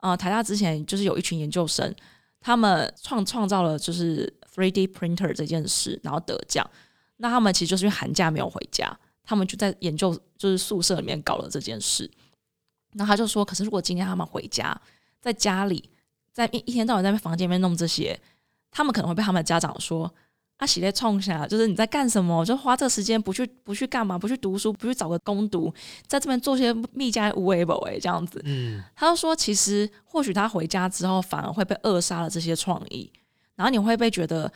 [0.00, 1.94] 呃，台大之前就是有一群研究生，
[2.40, 6.66] 他们创创造了就是 3D printer 这件事，然后得奖。
[7.18, 12.10] 那他们其实就是因为寒假没有回家，他们就在研究，就是宿舍里面搞了这件事。
[12.94, 14.74] 那他就说，可是如果今天他们回家，
[15.20, 15.90] 在家里，
[16.32, 18.18] 在一一天到晚在房间里面弄这些。
[18.70, 20.08] 他们可能会被他们的家长说
[20.58, 22.44] ：“啊，喜在冲下，就是你在干什么？
[22.44, 24.18] 就花这个时间不去不去干嘛？
[24.18, 25.72] 不去读书，不去找个工读，
[26.06, 33.10] 在这边做些密加无为不为这样子。”嗯，他就说：“其实或许他回家之后反而会被扼杀了这些创意，
[33.56, 34.52] 然后你会被觉得，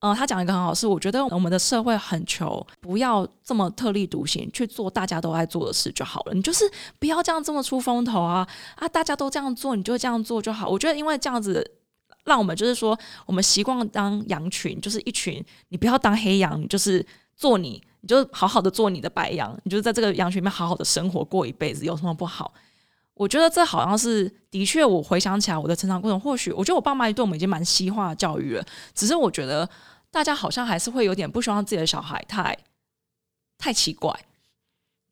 [0.00, 6.34] 嗯，他讲一个很好是，我觉得我们的社会很求不要这么特立独行，去做大家都爱做的事就好了。
[6.34, 8.46] 你就是不要这样这么出风头啊
[8.76, 8.88] 啊！
[8.88, 10.68] 大家都这样做，你就这样做就好。
[10.68, 11.68] 我觉得因为这样子。”
[12.24, 15.44] 让我们就是说，我们习惯当羊群，就是一群。
[15.68, 17.04] 你不要当黑羊，就是
[17.36, 22.52] 做你，你就好好的做你的白羊，你就在这个羊群里面好好的生活过一辈子，有什么不好？
[23.14, 24.82] 我觉得这好像是的确。
[24.84, 28.64] 我回想起来，我的成长过程，或许我觉得我爸妈对我们已经蛮西化教育了。
[28.94, 29.68] 只是我觉得
[30.10, 32.56] 大家好像还是会有点不希望自己的小孩太
[33.58, 34.10] 太奇怪，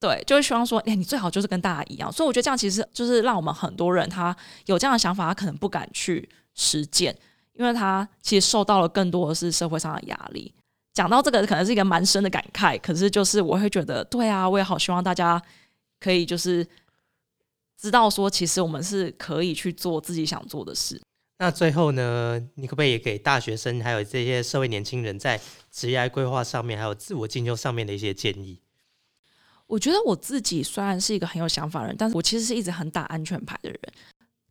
[0.01, 2.11] 对，就是希望说，哎，你最好就是跟大家一样。
[2.11, 4.35] 所以我觉得这样其实就是让我们很多人他
[4.65, 6.27] 有这样的想法，他可能不敢去。
[6.59, 7.17] 实践，
[7.55, 10.53] 因为他其实受到了更多的是社会上的压力。
[10.93, 12.77] 讲到这个，可能是一个蛮深的感慨。
[12.81, 15.41] 可是，就是我会觉得，对啊，我也好希望大家
[16.01, 16.67] 可以就是
[17.81, 21.01] 知道说，其实我们是可以去做自己想做的事。
[21.39, 25.41] 那最后呢，你可不可以给大学生还有这些社会年轻人在
[25.71, 28.61] 职业规划上面，还有自我进修上面的一些建议？
[29.69, 33.81] 我觉得我自己虽然是一个很有想法的人，但是我其实是一直很打安全牌的人。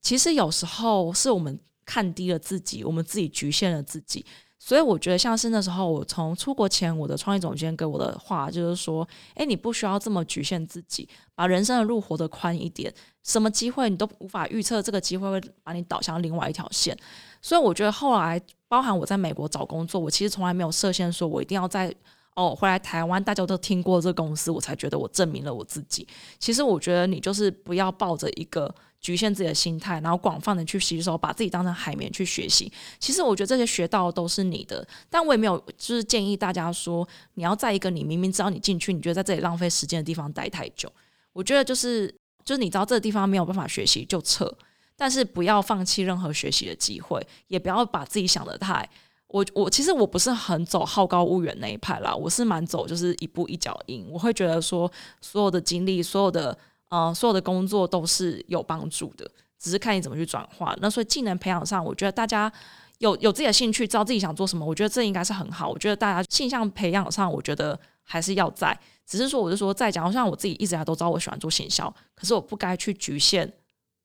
[0.02, 1.60] 其实有时候是我们。
[1.88, 4.24] 看低了自己，我们自己局限了自己，
[4.60, 16.96] 所以我觉得像是那时候我从出国前，我的创意总监给我的话就是说：“哎，你不需要这么局限自己，把人生的路活得宽一点，什么机会你都无法预测，这个机会会把你导向另外一条线。”
[17.42, 21.96] 所以我觉得后来，包含我在美国找工作，我其实从来没有设限，说我一定要在
[22.36, 26.06] 哦回来台湾，大家都听过这个公司，我才觉得我证明了我自己。
[26.38, 28.76] 其实我觉得你就是不要抱着一个。
[29.00, 32.72] 局限自己的心态，然后广泛的去吸收，把自己当成海绵去学习。
[33.00, 40.92] 其实我觉得这些学到都是你的，但我也没有就是建议大家说你要在一个你明明知道你进去，你觉得在这里浪费时间的地方待太久。
[41.32, 44.52] 我觉得就是就是你知道这个地方没有办法学习就撤，
[44.96, 48.90] 但是不要放弃任何学习的机会，也不要把自己想的太
[49.28, 54.06] 我我其实我不是很走好高骛远那一派啦，我是蛮走就是一步一脚印。
[54.10, 54.92] 我会觉得说
[55.22, 56.58] 所有的经历，所有的。
[56.90, 59.30] 呃，所有的工作都是有帮助的，
[59.60, 60.76] 只是看你怎么去转化。
[60.82, 62.52] 那所以技能培养上，我觉得大家
[63.00, 65.70] 有有自己的兴趣，知道自己想做什么，我觉得这应该是很好。
[65.70, 68.78] 我觉得大家性向培养上，我觉得还是要在。
[69.06, 73.52] 只是说，我就说，在讲，像我自己一直以来都知道我喜欢做行销，可是我不该去局限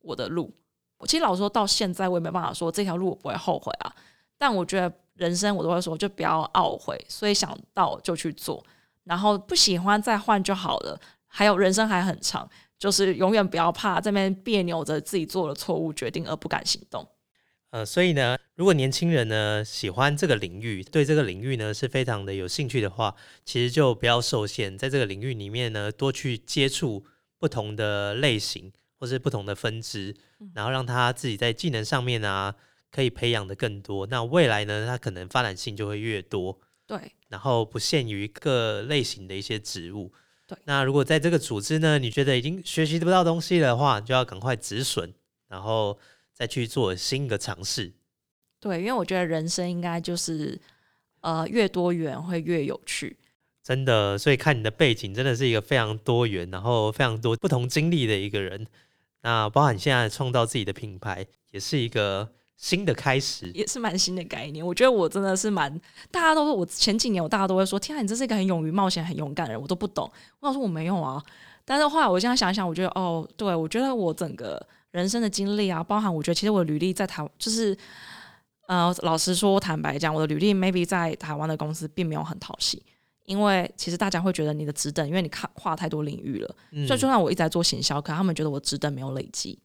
[0.00, 0.52] 我的路。
[0.98, 3.92] 我其实老说到现在，我也没办法说这条路我不会后悔啊。
[4.38, 8.64] 但我觉得人生我都会说，就不要懊悔，所以想到就去做，
[9.04, 11.00] 然后不喜欢再换就好了。
[11.26, 12.48] 还有人生还很长。
[12.82, 17.08] 就是永远不要怕这边别扭着自己做了错误决定而不敢行动。
[17.70, 23.14] 呃，所以呢，如果年轻人呢喜欢这个领域，对这个领域呢是非常的有兴趣的话，
[23.44, 27.06] 其实就不要受限，在这个领域里面呢多去接触
[27.38, 30.16] 不同的类型或是不同的分支，
[30.52, 32.52] 然后让他自己在技能上面啊
[32.90, 34.08] 可以培养的更多。
[34.08, 36.58] 那未来呢，他可能发展性就会越多，
[36.88, 40.12] 对然后不限于各类型的一些职务。
[40.54, 45.12] 对那如果在这个组织呢，你觉得已经学习不到东西的话，就要赶快止损，
[45.48, 45.98] 然后
[46.32, 47.92] 再去做新的尝试。
[48.60, 50.60] 对，因为我觉得人生应该就是
[51.20, 53.16] 呃越多元会越有趣。
[53.62, 58.66] 真的，所以看你的背景，真的是一个非常多元，然后非常多不同经历的一个人。
[59.22, 63.50] 那包含现在创造自己的品牌，也是一个新的开始。
[63.54, 64.64] 也是蛮新的概念。
[64.64, 65.70] 我觉得我真的是蛮，
[66.10, 70.10] 大家都说我前几年我大家都会说，天啊，你这是一个很勇于冒险、很勇敢的人，我都不懂。
[70.40, 71.22] 我想说我没有啊，
[71.64, 77.76] 但是后来我现在想一想，我觉得哦，对我觉得我整个人生的经历啊，包含我觉得其实我的履历在台，就是
[78.66, 82.82] 呃，老实说，坦白讲，我的履历 maybe 在台湾的公司并没有很讨喜。
[83.24, 89.56] 因为其实大家会觉得你的职等，因为你看跨太多领域了，嗯所以就算我一直在做行销，可他们觉得我职等没有累积。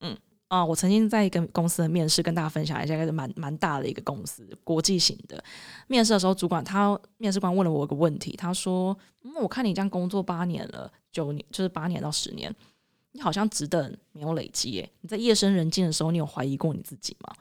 [0.00, 0.16] 嗯
[0.54, 5.42] 啊、我曾经在一个公司的面试，跟大家分享一下，一个蛮蛮大的一个公司，国际型的。
[5.88, 12.54] 面试的时候，主管他面试官问了我一个问题，他说：“嗯，我看你这样工作八年了，九年就是八年到十年，
[13.10, 14.88] 你好像只等没有累积耶。
[15.00, 17.34] 你在夜深人静的时候，你有怀疑过你自己吗？”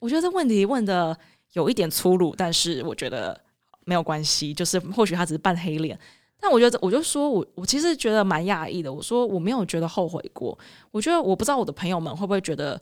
[0.00, 1.14] 我觉得这问题问的
[1.52, 3.38] 有一点粗鲁，但是我觉得
[3.84, 6.00] 没有关系，就是或许他只是扮黑脸。
[6.40, 8.92] 但我觉得，我就说我我其实觉得蛮讶异的。
[8.92, 10.56] 我说我没有觉得后悔过。
[10.92, 12.80] 我觉得我不知道我的朋友们会不会觉得，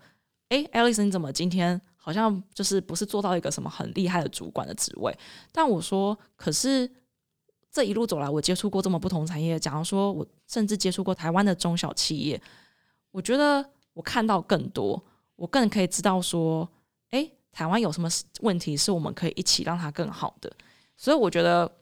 [0.51, 5.17] 诶 a l i c e 你怎么今天好像就是不是做到一个什么很厉害的主管的职位？
[5.53, 6.91] 但我说，可是
[7.73, 12.39] 这一路走来，我接触过这么不同产业，假如说我甚至接触过台湾的中小企业，
[13.11, 15.03] 我觉得我看到更多，
[15.35, 16.69] 我更可以知道说，
[17.13, 18.09] 诶，台湾有什么
[18.43, 20.53] 问题是我们可以一起让它更好的。
[20.95, 21.73] 所以我觉得。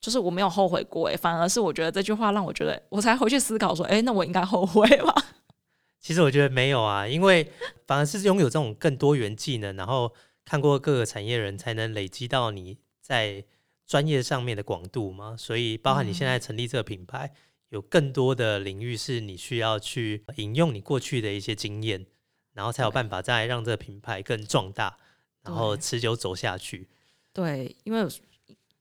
[0.00, 5.12] 就是我没有后悔过，诶，反而是我觉得这句话让我觉得，我才回去思考说，诶，那我应该后悔吗？
[6.00, 7.50] 其实我觉得没有啊，因为
[7.86, 13.44] 反而是拥有这种更多元技能，然后看过各个产业人才能累积到你在
[13.86, 15.36] 专业上面的广度嘛。
[15.36, 17.32] 所以，包含你现在成立这个品牌，
[17.70, 22.06] 有更多的领域是你需要去引用你过去的一些经验，
[22.54, 24.96] 然后才有办法再让这个品牌更壮大，
[25.42, 26.88] 然后持久走下去。
[27.32, 28.06] 对，因为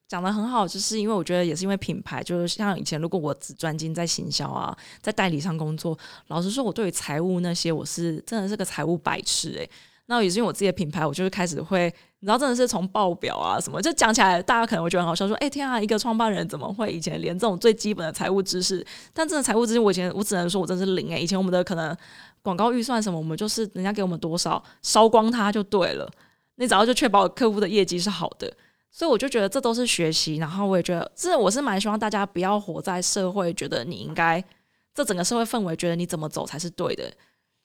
[0.08, 5.98] 讲的很好，就是因为我觉得也是因为品牌，就是像以前如果我只专精在行销啊，在代理商工作，
[6.28, 9.70] 老实说，我对于财务那些我是真的是个财务白痴诶、
[10.06, 18.86] 那也是因为我自己的品牌，我就是开始会，你知道，真的是从报表啊什么，就讲起来，大家可能会觉得很好笑，说，哎、天啊，一个创办人怎么会以前连这种最基本的财务知识？
[19.14, 21.94] 但真的财务知识，我以前我只能说我真是零诶、以前我们的可能
[22.42, 26.10] 广告预算什么，我们就是人家给我们多少，烧光它就对了。
[26.56, 28.52] 你只要就确保客户的业绩是好的，
[28.98, 30.38] 所以我就觉得这都是学习。
[30.38, 34.44] 然后我也觉得，这我是蛮希望大家不要活在社会，觉得你应该
[34.92, 37.04] 这整个社会氛围，觉得你怎么走才是对的。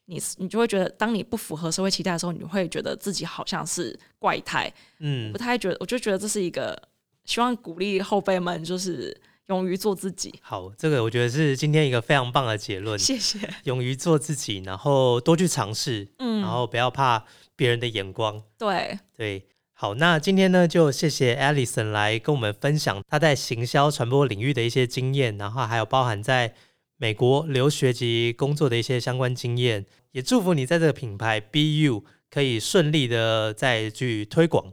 [0.04, 5.76] 你你就会觉得，当你不符合社会期待的时候，你会觉得自己好像是怪胎，嗯不，太觉得。
[5.80, 6.78] 我就觉得这是一个
[7.24, 10.38] 希望鼓励后辈们，就是勇于做自己。
[10.42, 13.38] 好，这个我觉得是今天一个非常棒的结论，谢谢。
[13.64, 17.24] 勇于做自己，然后多去尝试，嗯然后不要怕
[17.56, 18.42] 别人的眼光。
[18.58, 19.46] 对，对，
[19.82, 26.54] 好，那今天呢，就谢谢 Alison 来跟我们分享她在行销传播领域的一些经验，然后还有包含在
[26.98, 29.84] 美国留学及工作的一些相关经验。
[30.12, 34.66] 也祝福你在这个品牌 BU 可以顺利的再去推广。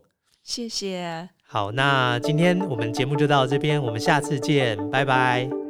[0.43, 5.68] 谢谢，好，那今天我们节目就到这边，我们下次见，拜拜。